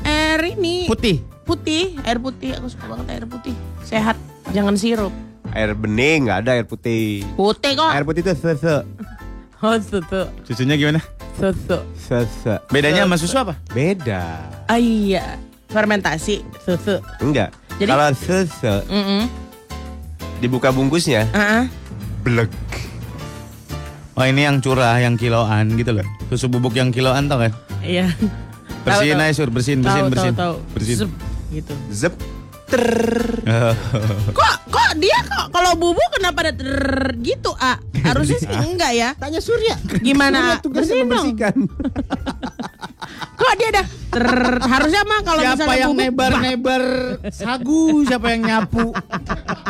[0.00, 1.20] Air ini Putih.
[1.44, 2.56] putih, air putih.
[2.56, 3.52] Aku suka banget air putih.
[3.84, 4.16] Sehat,
[4.50, 5.12] jangan sirup.
[5.50, 7.26] Air bening nggak ada air putih.
[7.34, 7.90] Putih kok.
[7.90, 8.82] Air putih itu sese.
[9.60, 10.24] Oh, susu.
[10.42, 11.04] Susunya gimana?
[11.36, 11.84] Susu.
[11.92, 12.64] Sese.
[12.72, 13.60] Bedanya sama susu apa?
[13.68, 14.48] Beda.
[14.64, 15.36] Ah iya,
[15.68, 16.96] fermentasi susu.
[17.20, 17.52] Enggak.
[17.76, 19.28] Jadi- Kalau sese Mm
[20.40, 21.64] dibuka bungkusnya, Ah, ah.
[22.24, 22.48] blek.
[24.16, 26.08] Oh ini yang curah, yang kiloan gitu loh.
[26.28, 27.52] Susu bubuk yang kiloan tau kan?
[27.80, 28.16] Iya.
[28.80, 30.34] Bersihin aja sur, bersihin, bersihin, tahu, bersihin.
[30.34, 30.54] tahu.
[30.72, 30.96] Bersihin.
[30.96, 31.10] Zep,
[31.52, 31.74] gitu.
[31.92, 32.14] Zep.
[34.30, 36.70] Kok kok dia kok kalau bubuk kenapa ada ter
[37.20, 37.76] gitu, ah?
[38.00, 39.10] Harusnya sih enggak ya.
[39.18, 39.76] Tanya Surya.
[40.00, 40.38] Gimana?
[40.38, 41.54] Surya tugasnya membersihkan.
[43.40, 44.28] Kok dia ada ter
[44.60, 46.84] harusnya mah kalau Siapa misalnya yang bubuk nebar-nebar
[47.32, 48.04] sagu?
[48.04, 48.92] Siapa yang nyapu?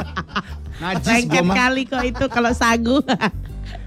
[0.82, 2.98] Najis kali kok itu kalau sagu.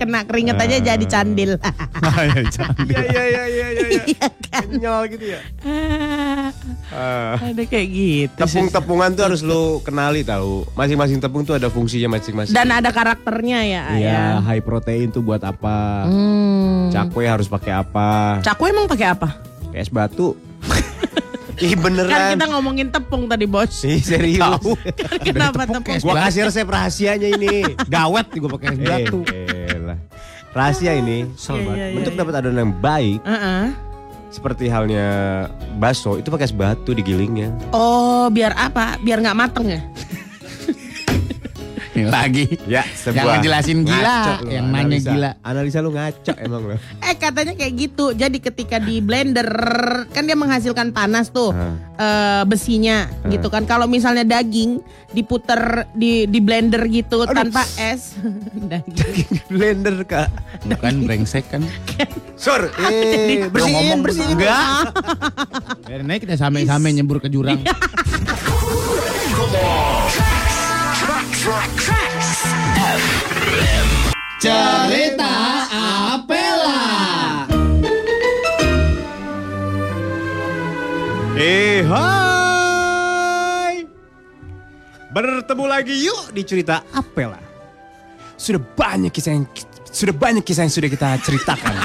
[0.04, 1.56] Kena keringet aja jadi candil.
[2.20, 2.92] Ayo, cantik.
[2.92, 3.68] Iya iya iya iya.
[3.72, 4.04] iya.
[4.04, 4.68] Iya kan?
[4.68, 5.40] Kenyal gitu ya.
[6.92, 8.36] Ah, ada kayak gitu.
[8.36, 10.68] Tepung-tepungan tuh harus lu kenali tahu.
[10.76, 12.52] Masing-masing tepung tuh ada fungsinya masing-masing.
[12.52, 14.24] Dan ada karakternya ya, Iya, ya.
[14.44, 16.04] high protein tuh buat apa?
[16.04, 16.92] Hmm.
[16.92, 18.44] Cakwe harus pakai apa?
[18.44, 19.40] Cakwe emang pakai apa?
[19.72, 20.36] Es batu.
[21.60, 22.34] Ih Kan beneran.
[22.34, 23.86] kita ngomongin tepung tadi, Bos.
[23.86, 24.62] Ih serius.
[25.22, 25.98] Kenapa tepung?
[26.02, 27.66] Gua kasih resep rahasianya ini.
[27.94, 29.20] Gawet juga pakai es batu.
[29.30, 29.94] Eh.
[30.54, 31.26] Rahasia ini.
[31.26, 32.20] Iya, iya, iya, Untuk iya.
[32.22, 33.64] dapat adonan yang baik, Heeh.
[34.30, 35.06] seperti halnya
[35.78, 37.50] bakso itu pakai es batu digilingnya.
[37.74, 39.02] Oh, biar apa?
[39.02, 39.82] Biar nggak mateng ya?
[41.94, 42.58] Lagi.
[42.66, 45.10] Ya, Jangan jelasin gila, Ngaco lu, yang nanya analisa.
[45.10, 45.30] gila.
[45.40, 46.76] Analisa lu ngaco emang lu.
[47.06, 48.06] Eh katanya kayak gitu.
[48.12, 49.46] Jadi ketika di blender
[50.10, 51.78] kan dia menghasilkan panas tuh Ah.
[51.96, 53.64] eh, besinya gitu kan.
[53.64, 58.18] Kalau misalnya daging diputer di di blender gitu tanpa es.
[58.72, 59.30] daging.
[59.48, 60.34] Blender kak.
[60.66, 61.62] Bukan brengsek kan.
[62.34, 64.34] Sur, eh, bersihin, bersihin.
[64.34, 64.98] Enggak.
[65.86, 67.62] Biarin aja kita same-same nyebur ke jurang.
[74.40, 75.36] Cerita
[76.16, 76.80] Apela.
[81.36, 83.84] Eh, hai.
[85.12, 87.44] Bertemu lagi yuk di cerita Apela.
[88.40, 89.44] Sudah banyak kisah yang
[89.92, 91.76] sudah banyak kisah yang sudah kita ceritakan.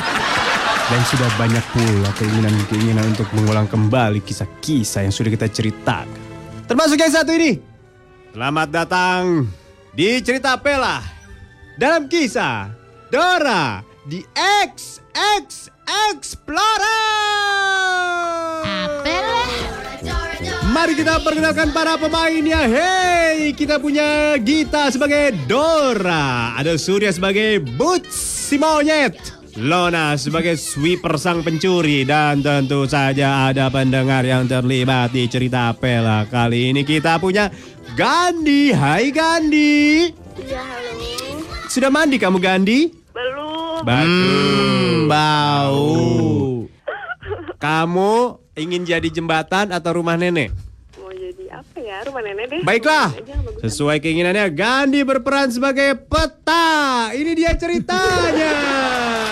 [0.87, 6.15] Dan sudah banyak pula keinginan-keinginan untuk mengulang kembali kisah-kisah yang sudah kita ceritakan.
[6.71, 7.78] Termasuk yang satu ini.
[8.29, 9.49] Selamat datang
[9.97, 11.01] di cerita Apela.
[11.81, 12.69] Dalam kisah
[13.09, 15.73] Dora di XX
[16.13, 17.09] Explorer.
[20.69, 22.69] Mari kita perkenalkan para pemainnya.
[22.69, 26.53] Hey, kita punya Gita sebagai Dora.
[26.61, 28.13] Ada Surya sebagai Boots
[28.53, 29.39] si monyet.
[29.59, 32.07] Lona sebagai sweeper sang pencuri.
[32.07, 36.31] Dan tentu saja ada pendengar yang terlibat di cerita Pela.
[36.31, 37.51] Kali ini kita punya
[37.97, 38.75] Gandhi.
[38.75, 40.13] Hai Gandhi.
[40.37, 40.89] Iya, halo.
[41.69, 42.93] Sudah mandi kamu Gandhi?
[43.13, 43.85] Belum.
[43.85, 45.05] Bagus.
[45.09, 45.89] bau.
[47.65, 48.13] Kamu
[48.57, 50.53] ingin jadi jembatan atau rumah nenek?
[50.97, 51.97] Mau jadi apa ya?
[52.09, 52.61] Rumah nenek deh.
[52.65, 53.13] Baiklah.
[53.61, 57.11] Sesuai keinginannya, Gandhi berperan sebagai peta.
[57.13, 58.53] Ini dia ceritanya.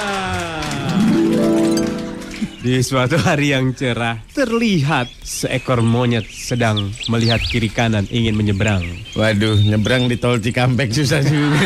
[2.67, 8.83] Di suatu hari yang cerah, terlihat seekor monyet sedang melihat kiri kanan ingin menyeberang.
[9.15, 11.63] Waduh, nyebrang di tol Cikampek susah juga.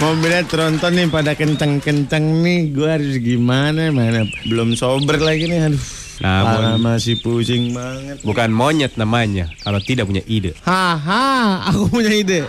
[0.00, 2.72] Mobilnya tronton nih pada kenceng-kenceng nih.
[2.72, 3.92] Gue harus gimana?
[3.92, 5.68] Mana belum sober lagi nih.
[5.68, 5.84] Aduh.
[6.24, 8.16] Namun- masih pusing banget.
[8.24, 10.56] Bukan monyet namanya, kalau tidak punya ide.
[10.64, 12.48] Haha, aku punya ide.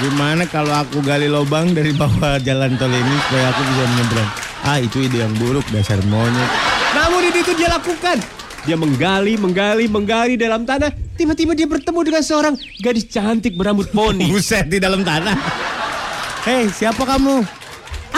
[0.00, 4.32] Gimana kalau aku gali lubang dari bawah jalan tol ini supaya aku bisa menyeberang?
[4.60, 6.50] Ah, itu ide yang buruk dasar monyet.
[6.92, 8.20] Namun ini itu dia lakukan.
[8.68, 10.92] Dia menggali, menggali, menggali dalam tanah.
[11.16, 14.28] Tiba-tiba dia bertemu dengan seorang gadis cantik berambut poni.
[14.32, 15.32] Buset di dalam tanah.
[16.44, 17.40] Hei, siapa kamu?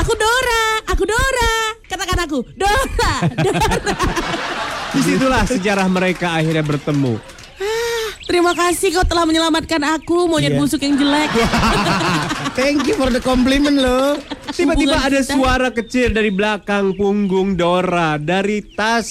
[0.02, 1.54] Aku Dora, aku Dora.
[1.86, 3.62] Katakan aku, Dora, Dora.
[4.92, 7.41] Di situlah sejarah mereka akhirnya bertemu.
[8.22, 10.58] Terima kasih kau telah menyelamatkan aku, monyet Iya.
[10.58, 11.30] busuk yang jelek.
[12.54, 14.14] Thank you for the compliment loh.
[14.48, 15.32] Tiba-tiba ada kita.
[15.32, 18.16] suara kecil dari belakang punggung Dora.
[18.16, 19.08] Dari tas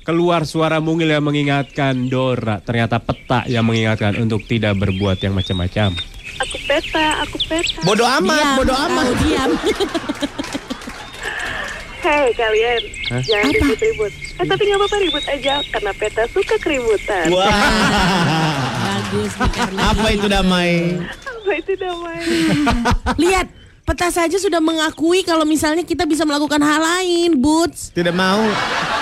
[0.00, 2.58] keluar suara mungil yang mengingatkan Dora.
[2.58, 5.92] Ternyata peta yang mengingatkan untuk tidak berbuat yang macam-macam.
[6.38, 7.80] Aku peta, aku peta.
[7.82, 9.04] Bodoh amat, Diam, bodoh amat.
[9.04, 9.50] kau diam.
[12.06, 12.82] Hei kalian,
[13.26, 14.14] jangan ribut-ribut.
[14.38, 17.34] Eh tapi nggak apa-apa ribut aja karena peta suka keributan.
[17.34, 17.50] Wah.
[18.86, 19.34] Bagus
[19.74, 21.02] Apa itu damai?
[21.02, 22.22] Apa itu damai?
[23.26, 23.50] Lihat,
[23.82, 27.90] peta saja sudah mengakui kalau misalnya kita bisa melakukan hal lain, Boots.
[27.90, 28.46] Tidak mau.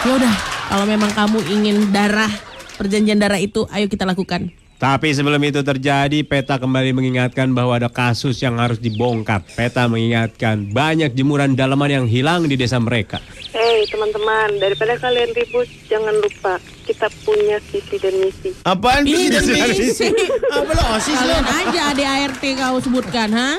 [0.09, 0.35] Ya udah,
[0.73, 2.33] kalau memang kamu ingin darah,
[2.81, 4.49] perjanjian darah itu, ayo kita lakukan.
[4.85, 9.40] Tapi sebelum itu terjadi, Peta kembali mengingatkan bahwa ada kasus yang harus dibongkar.
[9.57, 13.16] Peta mengingatkan banyak jemuran dalaman yang hilang di desa mereka.
[13.57, 18.51] Hei teman-teman, daripada kalian ribut, jangan lupa kita punya visi dan misi.
[18.68, 20.09] Apaan visi dan misi?
[20.53, 21.33] Apa lo osis lo?
[21.33, 23.51] Kalian aja ADART kau sebutkan, ha?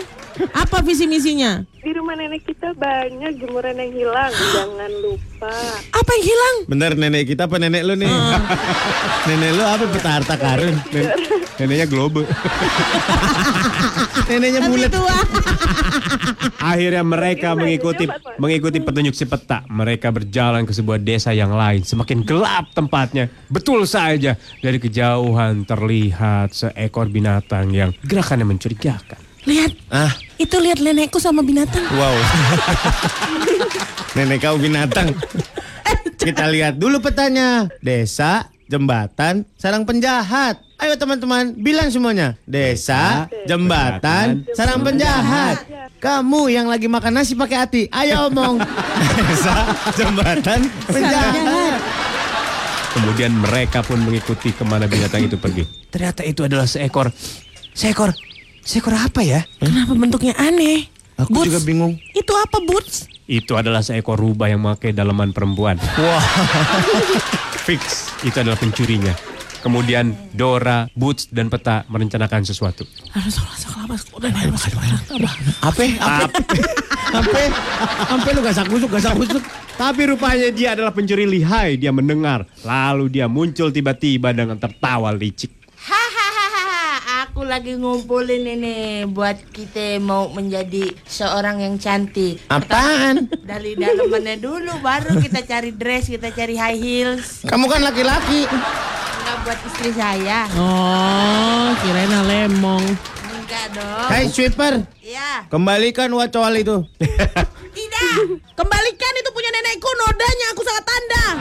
[0.51, 1.59] Apa visi misinya?
[1.75, 5.53] Di rumah nenek kita banyak jemuran yang hilang, jangan lupa.
[5.91, 6.55] Apa yang hilang?
[6.65, 8.09] Bener nenek kita apa nenek lu nih?
[9.27, 10.75] nenek lu apa peta harta karun?
[10.89, 12.27] Nen- Neneknya globe.
[14.27, 14.91] neneknya bulat.
[14.91, 15.15] tua.
[16.65, 18.03] Akhirnya mereka mengikuti
[18.35, 19.61] mengikuti petunjuk si peta.
[19.65, 21.81] Mereka berjalan ke sebuah desa yang lain.
[21.81, 23.29] Semakin gelap tempatnya.
[23.47, 29.19] Betul saja dari kejauhan terlihat seekor binatang yang gerakannya mencurigakan.
[29.45, 31.85] Lihat, Ah, itu lihat nenekku sama binatang.
[31.95, 32.15] wow.
[34.15, 35.11] nenek kau binatang.
[36.15, 37.67] Kita lihat dulu petanya.
[37.83, 40.57] Desa, jembatan, sarang penjahat.
[40.75, 42.35] Ayo teman-teman, bilang semuanya.
[42.43, 45.63] Desa, jembatan, sarang penjahat.
[46.01, 48.59] Kamu yang lagi makan nasi pakai hati, ayo omong.
[49.19, 49.55] Desa,
[49.95, 51.79] jembatan, penjahat.
[52.95, 55.67] Kemudian mereka pun mengikuti ke mana binatang itu pergi.
[55.91, 57.11] Ternyata itu adalah seekor,
[57.75, 58.15] seekor,
[58.65, 59.45] seekor apa ya?
[59.61, 60.89] Kenapa bentuknya aneh?
[61.15, 61.95] Aku Boots, juga bingung.
[62.11, 63.07] Itu apa, Boots?
[63.29, 65.79] Itu adalah seekor rubah yang memakai dalaman perempuan.
[65.79, 66.25] Wah.
[67.65, 69.15] Fix, itu adalah pencurinya.
[69.63, 72.85] Kemudian Dora, Boots, dan Peta merencanakan sesuatu.
[73.15, 73.33] Apa?
[75.65, 75.83] Apa?
[77.15, 77.41] Apa?
[78.13, 79.41] Apa lu gasak kusuk, gasak kusuk?
[79.73, 81.81] Tapi rupanya dia adalah pencuri lihai.
[81.81, 85.64] Dia mendengar, lalu dia muncul tiba-tiba dengan tertawa licik.
[87.35, 92.39] Aku lagi ngumpulin ini buat kita mau menjadi seorang yang cantik.
[92.47, 93.27] Apaan?
[93.43, 97.43] Dari dalamannya dulu, baru kita cari dress, kita cari high heels.
[97.43, 98.47] Kamu kan laki-laki.
[98.47, 100.47] Enggak buat istri saya.
[100.55, 102.87] Oh, kirain lemong.
[103.27, 104.07] Enggak dong.
[104.07, 105.51] Hai sweeper, Iya.
[105.51, 106.87] kembalikan wacowal itu.
[107.75, 108.11] Tidak.
[108.55, 111.25] Kembalikan itu punya nenekku, nodanya aku sangat tanda.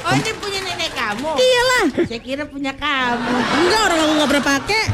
[0.00, 0.69] Oh, ini punya nenek
[1.10, 1.30] kamu.
[1.34, 1.84] Iyalah.
[2.06, 3.34] Saya kira punya kamu.
[3.34, 4.82] Enggak, orang aku nggak pernah pakai.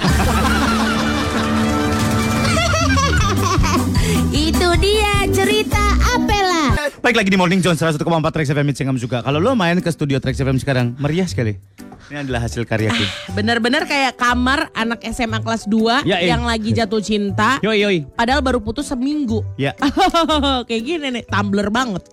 [4.33, 5.83] Itu dia cerita
[6.15, 6.89] Apela.
[7.03, 8.01] Baik lagi di Morning Zone 101,4
[8.33, 9.21] Trax FM Cengam juga.
[9.21, 11.59] Kalau lo main ke studio Trax FM sekarang, meriah sekali.
[12.07, 13.03] Ini adalah hasil karyaku.
[13.35, 16.31] Bener-bener kayak kamar anak SMA kelas 2 Ya, eh.
[16.31, 17.59] yang lagi jatuh cinta.
[17.67, 17.99] Yoi yoi.
[18.15, 19.43] Padahal baru putus seminggu.
[19.59, 19.75] Ya.
[20.71, 22.07] Kayak gini nih, tumbler banget.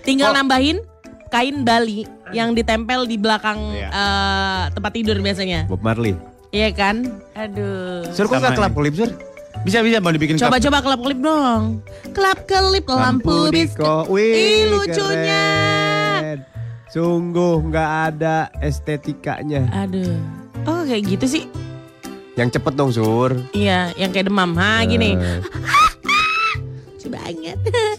[0.00, 0.80] Tinggal nambahin
[1.32, 3.88] kain Bali yang ditempel di belakang Iya.
[3.88, 5.64] eh, tempat tidur biasanya.
[5.64, 6.12] Bob Marley.
[6.50, 7.08] Iya kan?
[7.32, 8.04] Aduh.
[8.12, 8.76] Sur, kok Sama nggak kelap ini.
[8.78, 9.10] kelip, Sur?
[9.62, 10.48] Bisa bisa mau dibikin cup.
[10.48, 11.62] Coba-coba kelap-kelip dong.
[12.10, 13.48] Kelap-kelip lampu Diko.
[13.48, 13.94] disco.
[14.06, 15.44] Wih, Ih, lucunya.
[16.14, 16.38] keren.
[16.88, 19.64] Sungguh nggak ada estetikanya.
[19.72, 20.12] Aduh.
[20.62, 21.44] Oh, kayak gitu sih.
[22.34, 23.32] Yang cepet dong, Sur.
[23.52, 24.52] Iya, yang kayak demam.
[24.54, 25.14] Ha, gini.
[25.14, 25.40] Eh,
[26.92, 27.56] Lucu banget.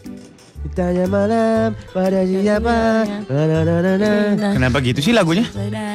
[0.73, 3.05] Ditanya malam pada siapa?
[3.29, 3.93] Na, na, na, na,
[4.33, 4.49] na.
[4.57, 5.45] Kenapa gitu sih lagunya?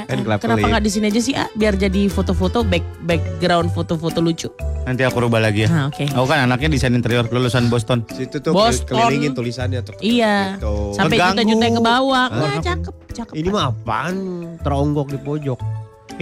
[0.06, 1.50] Kan Kenapa nggak di sini aja sih, ah?
[1.58, 4.46] Biar jadi foto-foto back background foto-foto lucu.
[4.86, 5.68] Nanti aku rubah lagi ya.
[5.74, 6.06] Ah, oke.
[6.14, 8.06] Aku kan anaknya desain interior lulusan Boston.
[8.06, 9.02] Situ tuh Boston.
[9.02, 9.98] kelilingin tulisannya tuh.
[9.98, 10.62] Iya.
[10.62, 10.94] Gitu.
[10.94, 12.26] Sampai juta-juta ke bawah.
[12.30, 12.38] Ah.
[12.38, 13.34] Wah, cakep, cakep.
[13.34, 14.14] Ini mah apaan?
[14.62, 15.58] Teronggok di pojok.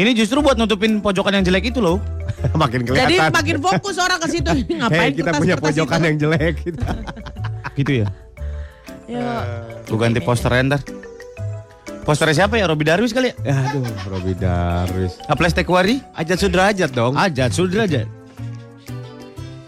[0.00, 2.00] Ini justru buat nutupin pojokan yang jelek itu loh.
[2.56, 3.04] Makin kelihatan.
[3.04, 4.52] Jadi makin fokus orang ke situ.
[4.80, 6.08] Ngapain Hei, kita punya pojokan itu?
[6.08, 6.54] yang jelek.
[7.76, 8.08] Gitu ya.
[9.06, 9.46] Ya,
[9.86, 10.80] Gue ganti posternya ntar.
[12.02, 12.66] Posternya siapa ya?
[12.66, 13.34] Robi Darwis kali ya?
[13.66, 15.18] Aduh, Robi Darwis.
[15.26, 16.02] Aples Tekwari?
[16.14, 17.14] Ajat sudrajat dong.
[17.14, 18.06] Ajat, Sudrajat.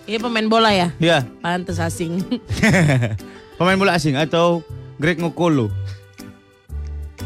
[0.08, 0.88] Iya pemain bola ya?
[0.96, 2.24] Ya, Pantes asing.
[3.60, 4.64] pemain bola asing atau
[4.96, 5.68] Greg Ngokolo.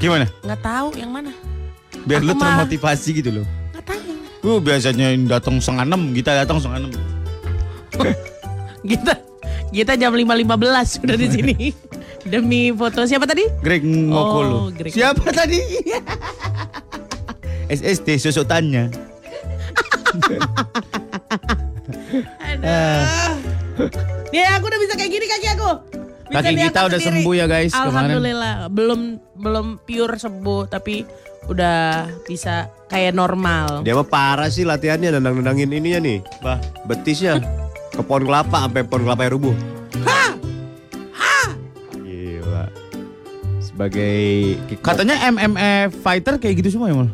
[0.02, 0.26] Gimana?
[0.42, 1.30] Nggak tahu yang mana.
[2.02, 3.46] Biar Aku lu mah- termotivasi gitu loh.
[3.70, 4.26] Nggak tahu mana.
[4.42, 6.92] Uh, biasanya datang setengah enam, kita datang setengah enam.
[8.82, 9.14] Kita
[9.70, 10.42] kita jam 5.15
[10.98, 11.54] sudah di sini.
[12.22, 13.42] Demi foto siapa tadi?
[13.58, 14.58] Greg Oh, Ngokolo.
[14.70, 14.90] Greg.
[14.90, 15.58] Siapa tadi?
[17.72, 18.92] SST susutannya.
[22.42, 23.02] Aduh.
[24.30, 25.70] Ya aku udah bisa kayak gini kaki aku.
[26.28, 27.20] Bisa Kaki kita udah sendiri.
[27.20, 27.86] sembuh ya, guys, kemarin.
[27.92, 28.52] Alhamdulillah.
[28.68, 29.00] Belum
[29.34, 31.02] belum pure sembuh tapi
[31.44, 33.82] udah bisa kayak normal.
[33.82, 36.18] Dia mah parah sih latihannya nendang-nendangin ininya nih.
[36.40, 36.56] Bah,
[36.86, 37.36] Betisnya
[37.88, 39.52] ke pohon kelapa sampai pohon kelapa rubuh.
[39.92, 40.21] Gila.
[43.72, 44.16] Sebagai
[44.84, 47.08] katanya MMA fighter kayak gitu semua ya, Mal?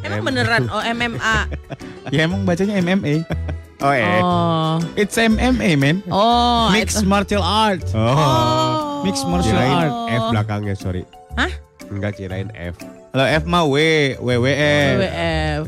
[0.00, 1.36] Emang beneran oh MMA.
[2.14, 3.22] Ya emang bacanya MMA.
[3.80, 4.20] Oh, eh.
[4.20, 4.76] Oh.
[4.92, 6.04] It's MMA, man.
[6.12, 6.68] Oh.
[6.68, 7.80] Mixed itu- martial art.
[7.96, 9.00] Oh.
[9.08, 9.92] Mixed martial Kirain art.
[10.12, 11.08] F belakangnya, sorry.
[11.40, 11.48] Hah?
[11.88, 12.76] Enggak kirain F.
[13.16, 13.80] Kalau F mah W,
[14.20, 15.60] WWF, WWF.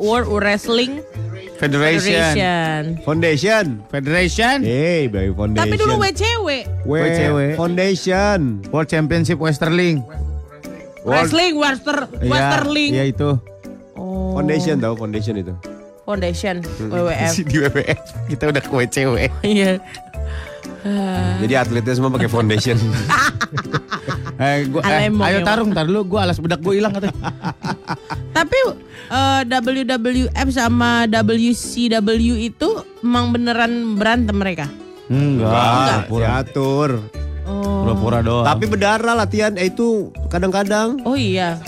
[0.00, 1.04] World Wrestling
[1.54, 2.34] Federation.
[2.34, 2.80] Federation.
[3.06, 3.64] Foundation.
[3.86, 4.56] Federation.
[4.66, 5.62] Hey, baby foundation.
[5.62, 6.48] Tapi dulu WCW.
[6.82, 7.48] WCW.
[7.54, 8.38] Foundation.
[8.74, 10.02] World Championship Westerling.
[11.04, 12.90] World Wrestling Wester Westerling.
[12.96, 13.30] Iya itu.
[13.94, 14.34] Oh.
[14.34, 15.54] Foundation tahu foundation itu.
[16.04, 17.32] Foundation WWF.
[17.48, 18.00] Di WWF.
[18.28, 19.16] Kita udah ke WCW.
[19.46, 19.70] Iya.
[21.40, 22.76] Jadi atletnya semua pakai foundation.
[24.34, 25.46] Eh, gua, eh, ayo emong.
[25.46, 26.02] tarung, tar dulu.
[26.10, 27.14] Gua alas bedak gue hilang katanya.
[28.34, 28.58] Tapi
[29.08, 32.68] eh, WWF sama WCW itu
[32.98, 34.66] emang beneran berantem mereka.
[35.06, 36.08] Enggak.
[36.08, 36.98] diatur.
[37.44, 37.84] Oh.
[37.84, 38.46] Pura-pura doang.
[38.48, 41.60] Tapi berdarah latihan eh, itu kadang-kadang Oh iya.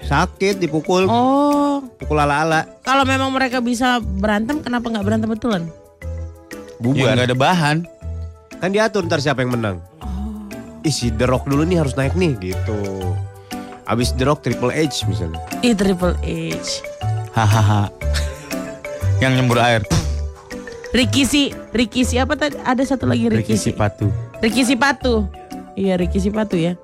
[0.00, 1.86] sakit dipukul, Oh.
[1.96, 2.66] pukul ala-ala.
[2.82, 5.62] Kalau memang mereka bisa berantem, kenapa nggak berantem betulan?
[5.62, 7.14] ya, Bubar.
[7.14, 7.76] nggak ada bahan.
[8.58, 9.76] Kan diatur ntar siapa yang menang.
[10.80, 12.78] Ih si The Rock dulu nih harus naik nih gitu.
[13.84, 15.40] Abis The Rock Triple H misalnya.
[15.60, 16.80] Ih Triple H.
[17.36, 17.92] Hahaha.
[19.20, 19.84] Yang nyembur air.
[20.90, 22.58] Ricky si, Ricky si apa tadi?
[22.64, 23.70] Ada satu lagi Ricky, Ricky si.
[23.70, 24.08] Sipatu.
[24.40, 25.28] Ricky Sipatu.
[25.76, 26.74] Iya Ricky Sipatu ya.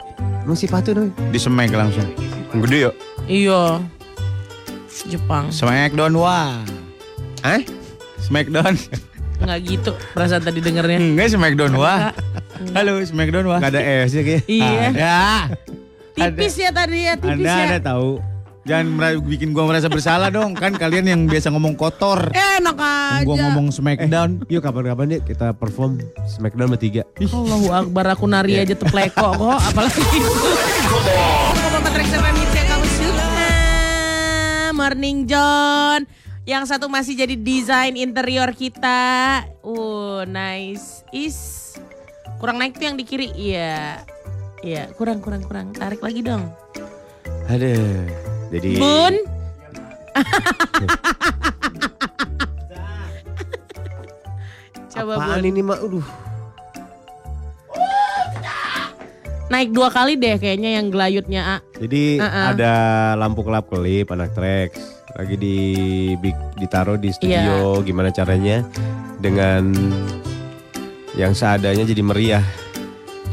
[0.46, 1.10] Emang si Patu namanya?
[1.34, 2.06] Di semek langsung.
[2.54, 2.90] Gede ya?
[3.26, 3.62] Iya.
[5.10, 5.50] Jepang.
[5.50, 6.62] Smackdown wah.
[7.42, 7.62] Hah?
[8.22, 8.78] Smackdown.
[9.42, 11.02] Nggak gitu perasaan tadi dengernya.
[11.02, 12.14] Enggak Smackdown wah.
[12.72, 13.60] Halo Smackdown wah.
[13.60, 14.42] Gak ada S-nya kayak.
[14.48, 14.88] Iya.
[14.92, 15.24] Ya.
[16.16, 17.66] Tipis ya tadi ya, tipis Anda ya.
[17.76, 18.20] ada tahu.
[18.66, 20.58] Jangan mera- bikin gua merasa bersalah dong.
[20.58, 22.34] Kan kalian yang biasa ngomong kotor.
[22.34, 23.22] Enak aja.
[23.22, 24.42] Gua ngomong Smackdown.
[24.50, 27.06] Yuk kapan-kapan deh kita perform Smackdown bertiga.
[27.22, 30.50] Allahu Akbar aku nari aja tepleko kok apalagi itu.
[32.96, 33.30] Suka.
[34.74, 36.02] Morning John.
[36.42, 39.42] Yang satu masih jadi desain interior kita.
[39.62, 41.06] Uh, nice.
[41.10, 41.74] Is
[42.36, 43.28] kurang naik tuh yang di kiri.
[43.32, 44.00] Iya.
[44.64, 45.72] Iya, kurang kurang kurang.
[45.76, 46.48] Tarik lagi dong.
[47.50, 48.06] Aduh.
[48.50, 49.14] Jadi Bun.
[54.96, 55.50] Coba apaan Bun.
[55.50, 55.78] ini mak?
[55.82, 56.06] Aduh.
[59.46, 61.62] Naik dua kali deh kayaknya yang gelayutnya A.
[61.78, 62.50] Jadi Uh-uh.
[62.50, 62.72] ada
[63.14, 64.74] lampu kelap kelip anak Trax
[65.16, 65.56] lagi di
[66.60, 68.60] ditaruh di studio gimana caranya
[69.22, 69.70] dengan
[71.16, 72.44] yang seadanya jadi meriah.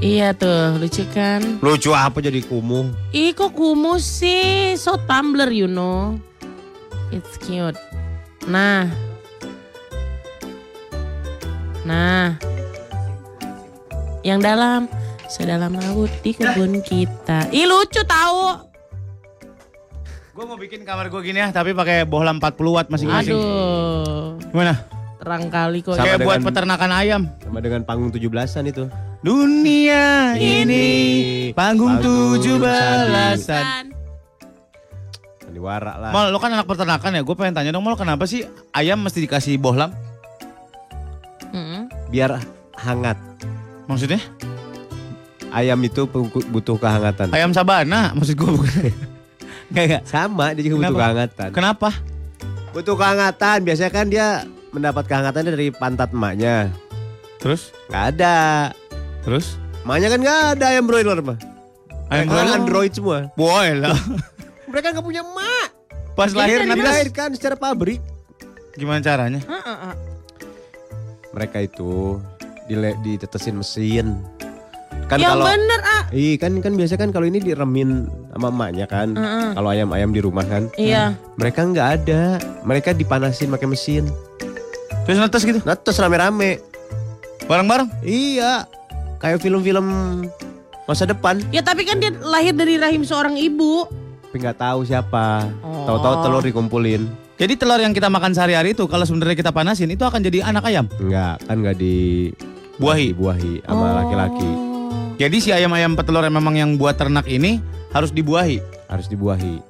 [0.03, 1.63] Iya tuh, lucu kan?
[1.63, 2.91] Lucu apa jadi kumuh?
[3.15, 4.75] Ih kok kumuh sih?
[4.75, 6.19] So Tumblr you know.
[7.13, 7.77] It's cute.
[8.49, 8.91] Nah.
[11.87, 12.35] Nah.
[14.27, 14.81] Yang dalam.
[15.31, 17.47] Sedalam laut di kebun kita.
[17.55, 18.69] Ih lucu tahu.
[20.33, 23.37] Gua mau bikin kamar gua gini ya, tapi pakai bohlam 40 watt masing-masing.
[23.37, 24.35] Aduh.
[24.51, 25.02] Gimana?
[25.23, 25.95] Terang kali kok.
[25.95, 27.21] Sama Kayak buat peternakan ayam.
[27.39, 28.91] Sama dengan panggung 17-an itu.
[29.23, 30.83] Dunia ini
[31.55, 33.63] panggung Panggung tujuh belasan.
[33.63, 33.85] Kan.
[35.47, 36.11] Sandiwara lah.
[36.11, 38.43] Mal, lo kan anak peternakan ya, gue pengen tanya dong, Mal kenapa sih
[38.75, 39.95] ayam mesti dikasih bohlam?
[41.55, 41.87] Mm-mm.
[42.11, 42.43] Biar
[42.75, 43.15] hangat.
[43.87, 44.19] Maksudnya?
[45.55, 46.03] Ayam itu
[46.51, 47.31] butuh kehangatan.
[47.31, 48.91] Ayam sabana, maksud gue bukan.
[49.71, 50.03] Enggak, enggak.
[50.03, 50.99] Sama, dia juga butuh Kenapa?
[50.99, 51.49] kehangatan.
[51.55, 51.89] Kenapa?
[52.75, 53.57] Butuh kehangatan.
[53.63, 54.27] Biasanya kan dia
[54.73, 56.73] mendapat kehangatannya dari pantat emaknya.
[57.37, 57.69] Terus?
[57.87, 58.37] Nggak ada.
[59.21, 59.55] Terus?
[59.83, 61.37] Emaknya kan nggak ada ayam broiler mah.
[62.09, 62.57] Ayam Mereka broiler?
[62.57, 63.17] android semua.
[63.33, 63.93] Boy lah.
[64.71, 65.67] Mereka nggak punya emak.
[66.13, 68.01] Pas lahir nanti Dilahirkan secara pabrik.
[68.73, 69.37] gimana caranya?
[69.45, 69.93] Ah,
[71.29, 72.17] Mereka itu
[72.65, 74.17] dile ditetesin mesin.
[75.05, 76.03] Kan Yang kalau bener ah.
[76.09, 79.13] Iya kan kan biasa kan kalau ini diremin sama emaknya kan.
[79.13, 79.49] Heeh.
[79.53, 80.69] Kalau ayam-ayam di rumah kan.
[80.73, 81.13] Iya.
[81.37, 82.21] Mereka nggak ada.
[82.63, 84.09] Mereka dipanasin pakai mesin.
[85.03, 85.59] Terus netes gitu?
[85.59, 86.63] Terus rame-rame.
[87.45, 87.91] Bareng-bareng?
[88.01, 88.67] Iya.
[89.19, 89.85] Kayak film-film
[90.83, 91.39] masa depan.
[91.49, 93.87] Ya tapi kan dia lahir dari rahim seorang ibu.
[94.23, 95.47] Tapi nggak tahu siapa.
[95.59, 95.85] Oh.
[95.85, 97.03] Tahu-tahu telur dikumpulin.
[97.33, 100.63] Jadi telur yang kita makan sehari-hari itu kalau sebenarnya kita panasin itu akan jadi anak
[100.65, 100.85] ayam.
[100.97, 102.29] Enggak, kan nggak di
[102.75, 103.11] Buahi.
[103.11, 103.93] dibuahi sama Oh.
[103.99, 104.49] laki-laki.
[105.13, 108.57] Jadi si ayam-ayam petelur yang memang yang buat ternak ini harus dibuahi.
[108.87, 109.61] Harus dibuahi.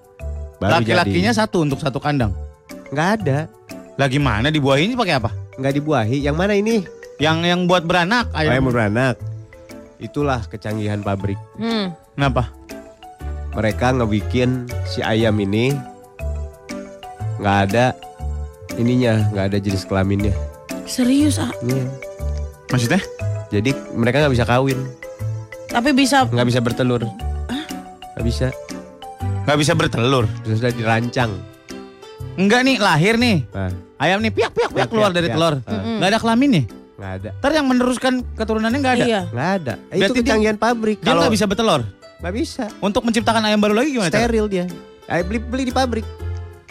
[0.55, 1.41] Baru Laki-lakinya jadi.
[1.43, 2.31] satu untuk satu kandang.
[2.89, 3.49] nggak ada.
[3.93, 5.29] Lah gimana dibuahi ini pakai apa?
[5.57, 6.17] Nggak dibuahi.
[6.21, 6.81] Yang mana ini?
[7.21, 8.73] Yang yang buat beranak Ayam ayam.
[8.73, 9.15] beranak.
[10.01, 11.37] Itulah kecanggihan pabrik.
[11.55, 11.93] Hmm.
[12.17, 12.49] Kenapa?
[13.53, 15.77] Mereka ngebikin si ayam ini
[17.37, 17.93] nggak ada
[18.75, 20.33] ininya, nggak ada jenis kelaminnya.
[20.89, 21.53] Serius ah.
[21.61, 21.85] Iya.
[22.73, 23.01] Maksudnya?
[23.53, 24.81] Jadi mereka nggak bisa kawin,
[25.69, 27.05] Tapi bisa nggak bisa bertelur,
[28.17, 28.49] nggak bisa.
[29.45, 30.25] Nggak bisa bertelur.
[30.41, 31.37] Sudah dirancang.
[32.35, 33.45] Enggak nih lahir nih.
[33.47, 35.35] Nah, Ayam nih piak piak piak Piak, keluar piak, dari piak.
[35.35, 35.53] telur.
[35.59, 35.97] Mm-mm.
[35.97, 36.63] Nggak ada kelaminnya.
[36.93, 39.05] nggak ada, Ntar yang meneruskan keturunannya nggak ada.
[39.05, 39.21] Iya.
[39.27, 39.73] nggak ada.
[39.73, 40.97] Eh, Berarti itu dia- kecanggihan pabrik.
[40.99, 41.81] Dia nggak bisa bertelur.
[42.15, 42.63] nggak bisa.
[42.79, 44.07] Untuk menciptakan ayam baru lagi gimana?
[44.07, 44.23] cara?
[44.23, 44.65] Steril dia.
[45.05, 46.05] Ayo beli beli di pabrik.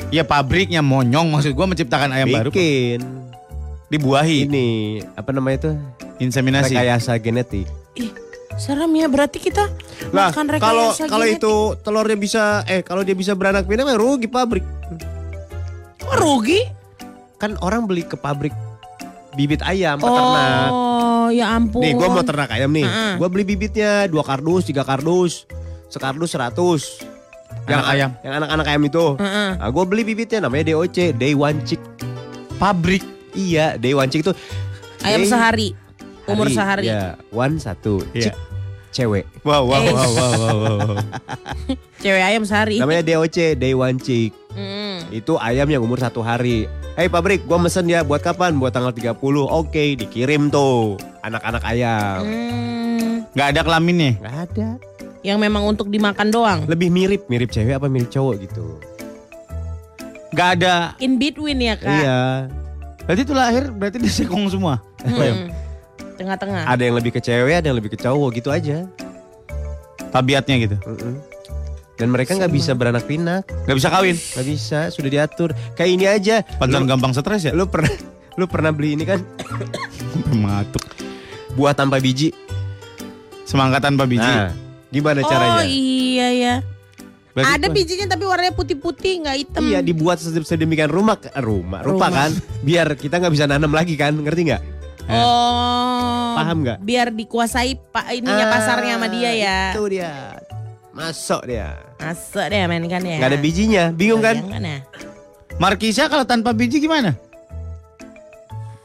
[0.08, 3.00] Ya pabriknya monyong maksud gua menciptakan ayam baru Bikin
[3.88, 4.66] dibuahi ini
[5.12, 5.70] apa namanya itu?
[6.18, 6.72] inseminasi.
[6.72, 7.66] Rekayasa genetik.
[8.54, 9.64] serem ya berarti kita
[10.12, 11.40] Lah, makan kalau rekayasa kalau genetik.
[11.40, 14.62] itu telurnya bisa eh kalau dia bisa beranak pinak rugi pabrik.
[16.02, 16.60] Kok rugi.
[17.38, 18.54] Kan orang beli ke pabrik
[19.32, 20.68] bibit ayam peternak.
[20.68, 21.80] Oh, ya ampun.
[21.80, 22.84] Nih, gua mau ternak ayam nih.
[22.84, 23.12] Heeh.
[23.16, 25.48] Gua beli bibitnya dua kardus, tiga kardus,
[25.88, 26.82] sekardus seratus.
[27.64, 28.10] Yang Anak ayam.
[28.20, 29.04] Yang anak-anak ayam itu.
[29.16, 29.50] Heeh.
[29.56, 31.80] Nah, gua beli bibitnya namanya DOC, Day One Chick.
[32.56, 33.02] Pabrik.
[33.32, 34.32] Iya, Day One Chick itu
[35.00, 35.68] Ayam Day- sehari.
[36.22, 36.86] Umur sehari.
[36.86, 38.30] Ya, one satu, Iya.
[38.30, 38.36] chick
[38.92, 39.24] cewek.
[39.42, 39.90] Wow wow Eh.
[39.90, 40.56] wow wow wow.
[40.86, 40.96] wow.
[42.04, 42.78] Cewek ayam sehari.
[42.78, 44.30] Namanya DOC, Day One Chick.
[45.08, 45.18] Hmm.
[45.18, 46.70] Itu ayam yang umur satu hari.
[46.92, 48.60] Hei pabrik, gua mesen ya buat kapan?
[48.60, 49.16] Buat tanggal 30.
[49.48, 52.20] Oke, dikirim tuh anak-anak ayam.
[52.22, 53.26] Hmm.
[53.32, 54.12] Nggak ada kelaminnya.
[54.20, 54.68] Nggak ada.
[55.22, 56.60] Yang memang untuk dimakan doang.
[56.68, 58.66] Lebih mirip, mirip cewek apa mirip cowok gitu.
[60.36, 60.74] Nggak ada.
[61.00, 61.88] In between ya kak.
[61.88, 62.20] Iya.
[63.02, 64.78] Berarti itu lahir berarti disekong semua.
[65.02, 65.50] Hmm.
[66.18, 66.68] Tengah-tengah.
[66.68, 68.84] Ada yang lebih ke cewek, ada yang lebih ke cowok gitu aja.
[70.12, 70.76] Tabiatnya gitu.
[70.84, 71.31] Mm-mm.
[72.02, 74.18] Dan mereka nggak bisa beranak pinak, Nggak bisa kawin.
[74.18, 75.54] nggak bisa, sudah diatur.
[75.72, 76.36] Kayak ini aja.
[76.58, 77.54] Pantesan Lu, gampang stres ya.
[77.54, 77.94] lu pernah
[78.32, 79.20] Lu pernah beli ini kan
[80.26, 80.82] Mengatuk.
[81.52, 82.32] buah tanpa biji?
[83.44, 84.24] Semangka tanpa biji.
[84.24, 84.50] Nah,
[84.88, 85.62] gimana Oh caranya?
[85.62, 86.54] iya ya.
[87.30, 87.74] Berarti Ada apa?
[87.74, 89.62] bijinya tapi warnanya putih-putih nggak hitam.
[89.62, 92.10] Iya dibuat sedem- sedemikian rumah rumah rupa Rumah.
[92.10, 92.30] kan
[92.60, 94.62] biar kita nggak bisa nanam lagi kan ngerti nggak?
[95.08, 96.32] Oh.
[96.34, 96.78] Paham nggak?
[96.80, 99.58] Biar dikuasai pak ininya Ah, pasarnya sama dia ya.
[99.70, 100.40] Itu dia.
[100.90, 101.76] Masuk dia.
[102.02, 103.16] Masuk deh main kan ya.
[103.22, 104.42] Nggak ada bijinya, bingung kan?
[104.42, 104.82] Ya.
[105.62, 107.14] Markisa kalau tanpa biji gimana?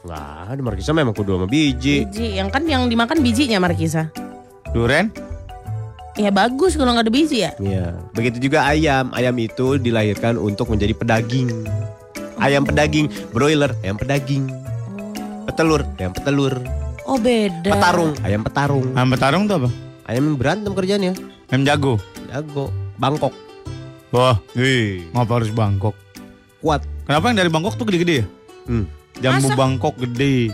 [0.06, 2.06] Wah, ada Markisa memang kudu sama biji.
[2.06, 4.08] Biji, yang kan yang dimakan bijinya Markisa.
[4.70, 5.10] Duren?
[6.18, 7.50] Ya bagus kalau nggak ada biji ya.
[7.58, 7.98] Iya.
[8.14, 9.10] Begitu juga ayam.
[9.14, 11.50] Ayam itu dilahirkan untuk menjadi pedaging.
[12.38, 14.46] Ayam pedaging, broiler, ayam pedaging.
[15.50, 16.54] Petelur, ayam petelur.
[17.08, 17.72] Oh beda.
[17.72, 18.86] Petarung, ayam petarung.
[18.94, 19.70] Ayam petarung tuh apa?
[20.06, 21.12] Ayam yang berantem kerjanya.
[21.50, 21.94] Ayam jago.
[22.30, 22.70] Jago.
[22.98, 23.30] Bangkok.
[24.10, 25.06] Wah, Hei.
[25.14, 25.94] ngapa harus Bangkok?
[26.58, 26.82] Kuat.
[27.06, 28.26] Kenapa yang dari Bangkok tuh gede-gede ya?
[28.66, 28.84] Hmm.
[29.18, 29.56] Jambu Masa?
[29.56, 30.50] Bangkok gede.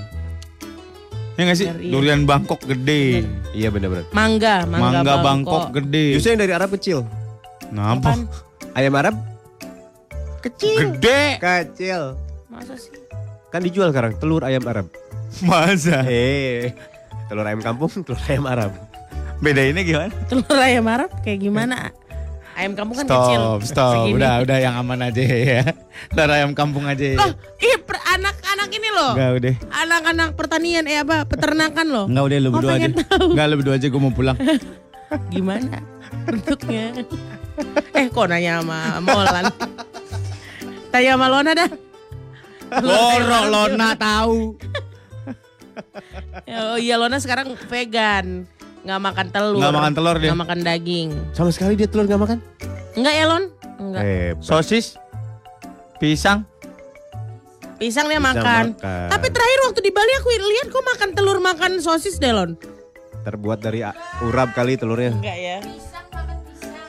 [1.34, 1.66] Ya nggak sih?
[1.66, 3.24] Dari- Durian Bangkok gede.
[3.56, 4.06] Iya benar-benar.
[4.12, 6.14] Mangga, mangga, Mangga Bangkok gede.
[6.14, 6.98] Justru yang dari Arab kecil.
[7.64, 8.14] Kenapa?
[8.76, 9.16] Ayam Arab
[10.44, 10.94] kecil.
[10.94, 11.40] Gede.
[11.40, 12.14] Kecil.
[12.52, 12.92] Masa sih?
[13.50, 14.86] Kan dijual sekarang telur ayam Arab.
[15.42, 16.04] Masa?
[16.06, 16.70] Eh,
[17.26, 18.70] telur ayam kampung, telur ayam Arab.
[19.42, 20.14] Beda ini gimana?
[20.30, 21.90] Telur ayam Arab kayak gimana?
[22.54, 23.40] Ayam kampung kan kecil.
[23.40, 23.92] Stop, stop.
[24.06, 24.14] Segini.
[24.14, 25.62] Udah, udah yang aman aja ya.
[26.14, 27.18] Dari ayam kampung aja ya.
[27.18, 27.74] Loh, ih
[28.14, 29.12] anak-anak ini loh.
[29.18, 29.54] Enggak udah.
[29.74, 31.26] Anak-anak pertanian eh apa?
[31.26, 32.06] Peternakan loh.
[32.06, 32.88] Enggak udah lu Oh, berdua aja.
[33.18, 34.36] Enggak lu berdua aja gue mau pulang.
[35.34, 35.78] Gimana
[36.26, 36.84] bentuknya?
[37.94, 39.44] eh kok nanya sama Molan?
[40.90, 41.70] Tanya sama Lona dah.
[42.82, 44.38] Loro Lona tahu.
[46.50, 48.46] Oh iya Lona sekarang vegan.
[48.84, 49.58] Nggak makan telur.
[49.58, 50.28] Nggak makan telur dia.
[50.28, 51.08] Nggak makan daging.
[51.32, 52.38] Sama sekali dia telur gak makan?
[52.94, 53.44] Enggak ya Lon?
[53.80, 54.02] Enggak.
[54.04, 55.00] Eh, Sosis.
[55.96, 56.44] Pisang.
[57.74, 58.64] Pisang dia Pisang makan.
[58.76, 59.08] makan.
[59.08, 62.54] Tapi terakhir waktu di Bali aku lihat kok makan telur makan sosis deh Lon.
[63.24, 63.80] terbuat dari
[64.20, 65.16] urap kali telurnya.
[65.16, 65.56] Enggak ya.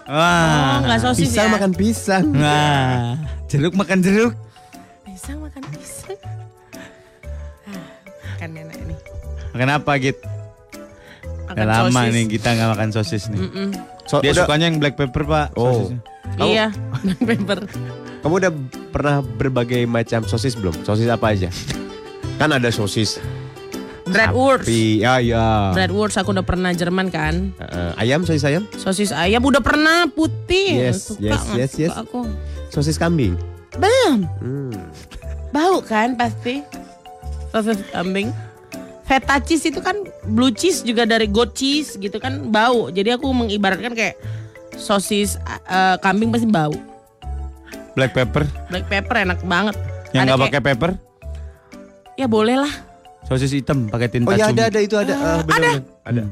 [0.05, 0.83] Oh Wah.
[0.83, 1.53] enggak sosis Pisang ya.
[1.55, 2.25] makan pisang.
[2.29, 3.15] Nah,
[3.47, 4.35] jeruk makan jeruk.
[5.01, 6.19] Pisang makan pisang.
[7.65, 7.87] Ah,
[8.35, 8.95] kan enak ini.
[9.49, 10.19] Makan apa Git?
[11.45, 12.11] Makan Udah lama sosis.
[12.11, 13.39] nih kita nggak makan sosis nih.
[13.39, 13.67] Mm-mm.
[14.05, 15.47] So, Dia udah- sukanya yang black pepper pak.
[15.53, 15.85] Oh.
[15.85, 15.99] sosisnya.
[16.35, 16.65] Kamu- Iya,
[17.21, 17.59] black pepper.
[18.19, 18.51] Kamu udah
[18.89, 20.73] pernah berbagai macam sosis belum?
[20.81, 21.49] Sosis apa aja?
[22.39, 23.21] kan ada sosis
[24.03, 24.65] Bratwurst.
[24.65, 25.71] sapi, ya ya.
[25.71, 27.53] Bratwurst aku udah pernah Jerman kan.
[27.57, 30.77] Eh, ayam, sosis ayam, Sosis ayam udah pernah putih.
[30.83, 31.93] Yes, Suka yes, yes, suka yes.
[31.95, 32.19] Aku.
[32.67, 33.33] sosis kambing.
[33.73, 34.29] Belum.
[34.37, 34.77] Hmm.
[35.49, 36.61] Bau kan pasti.
[37.49, 38.29] Sosis kambing.
[39.05, 39.93] Feta cheese itu kan
[40.25, 42.89] blue cheese juga dari goat cheese gitu kan bau.
[42.89, 44.17] Jadi aku mengibaratkan kayak
[44.75, 45.37] sosis
[45.69, 46.73] eh, kambing pasti bau.
[47.93, 48.43] Black pepper.
[48.67, 49.77] Black pepper enak banget.
[50.11, 50.91] Yang Ada nggak pakai pepper.
[52.17, 52.73] Ya boleh lah.
[53.25, 55.13] Sosis hitam pakai tinta Oh ya ada ada itu ada.
[55.17, 55.81] Ah, bener, bener.
[56.05, 56.23] Ada.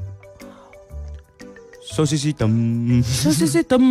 [1.94, 2.52] Sosis hitam.
[3.06, 3.84] Sosis hitam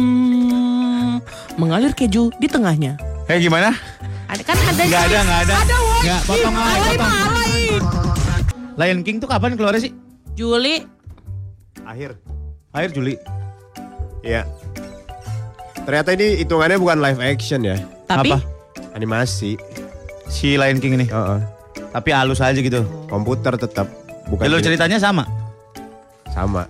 [1.54, 2.98] mengalir keju di tengahnya.
[3.30, 3.74] Eh gimana?
[4.26, 5.54] Ada kan ada Nggak ada, nggak ada.
[5.54, 5.76] Ada?
[6.02, 7.12] Nggak, potong alay potong.
[7.12, 8.11] alay.
[8.82, 9.92] Lion King tuh kapan keluarnya sih?
[10.34, 10.82] Juli
[11.82, 12.18] Akhir.
[12.70, 13.14] Akhir Juli.
[14.22, 14.46] Iya.
[15.82, 17.74] Ternyata ini hitungannya bukan live action ya,
[18.06, 18.38] tapi Apa?
[18.92, 19.58] animasi.
[20.26, 21.06] Si Lion King ini.
[21.06, 21.38] Heeh.
[21.90, 22.86] Tapi halus aja gitu.
[23.06, 23.90] Komputer tetap
[24.26, 24.66] bukan Jalur film.
[24.66, 25.26] ceritanya sama.
[26.28, 26.64] sama.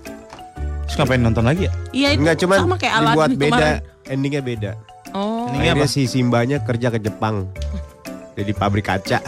[0.85, 1.73] Terus ngapain nonton lagi ya?
[1.91, 4.11] iya itu Enggak cuman sama kayak Aladdin dibuat beda, kemarin.
[4.11, 4.71] endingnya beda.
[5.13, 5.47] Oh.
[5.47, 5.87] Ini Akhirnya apa?
[5.87, 7.47] si Simbanya kerja ke Jepang.
[8.37, 9.21] Jadi pabrik kaca.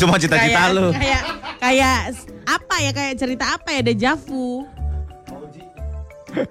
[0.00, 0.94] Cuma cita-cita kayak, lu.
[0.94, 1.22] kayak
[1.64, 2.12] kayak
[2.44, 4.68] apa ya kayak cerita apa ya Dejavu.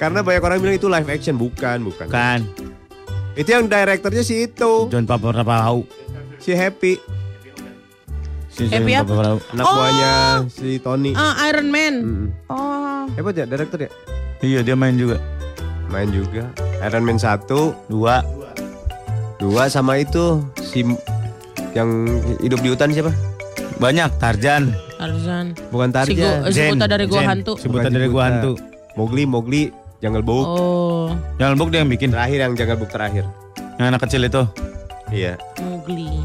[0.00, 2.06] Karena banyak orang bilang itu live action, bukan, bukan.
[2.10, 2.42] Kan.
[3.38, 5.86] Itu yang direkturnya si itu, John Papa tahu.
[6.42, 6.98] si Happy,
[8.54, 9.42] Si Happy John apa?
[9.50, 9.74] Anak Oh.
[9.74, 10.12] buahnya
[10.50, 11.10] si Tony.
[11.14, 11.94] Ah, Iron Man.
[12.02, 12.28] Mm-mm.
[12.50, 13.06] Oh.
[13.18, 13.90] Hebat ya direktur ya?
[14.42, 15.18] Iya dia main juga.
[15.90, 16.50] Main juga.
[16.82, 18.22] Iron Man 1, Dua.
[19.42, 20.86] 2 sama itu si
[21.74, 22.06] yang
[22.38, 23.33] hidup di hutan siapa?
[23.78, 24.10] Banyak.
[24.18, 24.72] Tarjan.
[24.94, 25.46] Tarzan.
[25.68, 26.16] Bukan Tarzan.
[26.16, 27.28] go, si Zen, buta dari gua Zen.
[27.28, 27.52] hantu.
[27.60, 28.52] Si buta dari gua hantu.
[28.94, 29.62] Mowgli, Mowgli,
[30.00, 30.46] Jungle Book.
[30.46, 32.14] Oh, Jangan Book dia yang bikin.
[32.14, 33.24] Terakhir yang Jungle Book terakhir.
[33.76, 34.42] Yang anak kecil itu.
[35.10, 35.34] Iya.
[35.60, 36.24] Mowgli.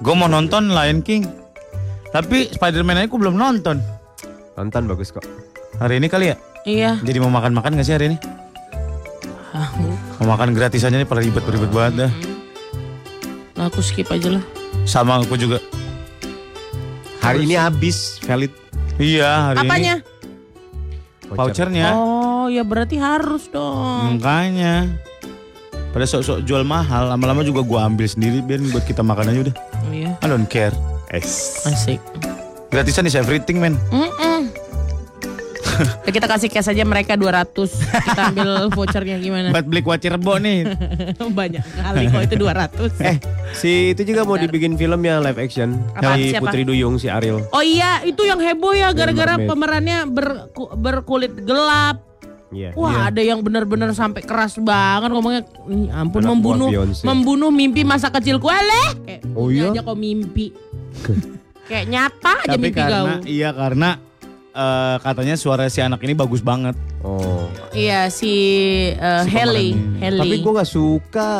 [0.00, 1.28] Gue mau nonton Lion King.
[2.10, 3.78] Tapi Spider-Man aja gue belum nonton.
[4.56, 5.22] Nonton bagus kok.
[5.78, 6.36] Hari ini kali ya?
[6.64, 6.90] Iya.
[7.04, 8.18] Jadi mau makan-makan gak sih hari ini?
[10.20, 12.12] Mau makan gratis aja nih pada ribet-ribet banget dah.
[13.56, 14.44] Nah, aku skip aja lah.
[14.88, 15.60] Sama aku juga.
[17.20, 18.52] Hari ini habis valid
[18.96, 19.94] Iya hari Apanya?
[20.00, 20.08] ini.
[21.30, 21.94] Vouchernya.
[21.94, 24.18] Oh, ya berarti harus dong.
[24.18, 24.90] Makanya.
[25.90, 29.54] Pada sok-sok jual mahal, lama-lama juga gua ambil sendiri biar buat kita makan aja udah.
[29.90, 30.74] Iya, I don't care.
[31.10, 31.62] Es.
[31.66, 31.98] asik.
[32.70, 33.74] Gratisan is everything, men.
[33.90, 34.39] Mm-mm.
[35.80, 37.56] Ya, kita kasih cash aja mereka 200
[38.02, 40.58] Kita ambil vouchernya gimana Buat beli kuat Cirebon nih.
[41.40, 43.16] Banyak kali kok itu 200 Eh,
[43.52, 45.74] si itu juga mau dibikin film ya live action.
[45.92, 46.16] Apaan?
[46.16, 46.44] Si Siapa?
[46.44, 47.42] Putri Duyung si Ariel.
[47.50, 52.06] Oh iya itu yang heboh ya Gara-gara pemerannya berku- berkulit gelap
[52.50, 52.74] Iya.
[52.74, 56.68] Wah ada yang benar-benar sampai keras banget ngomongnya "Ih, ampun Anak membunuh
[57.00, 59.70] membunuh mimpi masa kecilku Aleh kayak Oh iya?
[59.70, 60.50] aja kok mimpi
[61.64, 63.88] kayak nyata aja Tapi mimpi karena kau iya karena
[64.50, 66.74] eh, katanya suara si anak ini bagus banget.
[67.00, 67.48] Oh.
[67.72, 68.28] iya si
[68.92, 70.00] uh, Si Haley pemerannya.
[70.04, 71.30] Haley Tapi gue nggak suka.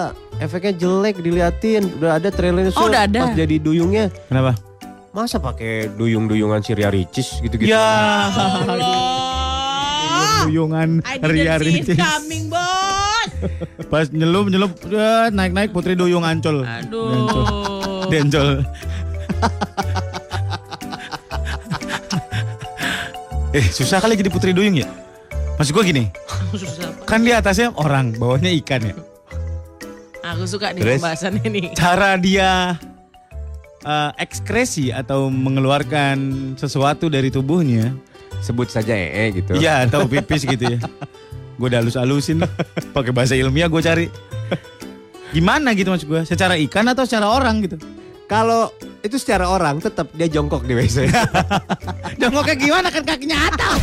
[0.41, 1.83] Efeknya jelek diliatin.
[2.01, 3.21] Udah ada trailernya Oh, udah ada.
[3.29, 4.09] Pas jadi duyungnya.
[4.27, 4.57] Kenapa?
[5.11, 7.69] Masa pakai duyung-duyungan si Ria Ricis gitu-gitu.
[7.69, 9.31] Ya, Allah
[10.47, 11.97] duyungan I Ria Ricis.
[11.97, 13.29] coming bos
[13.89, 16.65] Pas nyelup nyelup udah naik-naik Putri Duyung ancol.
[16.65, 18.65] aduh Dencol.
[23.57, 24.89] eh, susah kali jadi Putri Duyung ya?
[25.59, 26.09] Maksud gua gini,
[26.57, 28.95] susah kan di atasnya orang, bawahnya ikan ya.
[30.21, 30.99] aku suka nih Terus?
[31.01, 32.79] pembahasan ini Cara dia
[33.83, 36.17] eh, ekskresi atau mengeluarkan
[36.55, 37.93] sesuatu dari tubuhnya,
[38.41, 39.59] Sebut saja ee gitu.
[39.59, 40.81] iya atau pipis gitu ya.
[41.61, 42.41] Gue udah halus-halusin,
[42.97, 44.07] pakai bahasa ilmiah gue cari.
[45.31, 46.23] Gimana gitu maksud gue?
[46.25, 47.77] Secara ikan atau secara orang gitu?
[48.31, 48.71] Kalau
[49.03, 51.11] itu secara orang tetap dia jongkok di WC.
[52.23, 53.81] Jongkoknya gimana kan kakinya atas.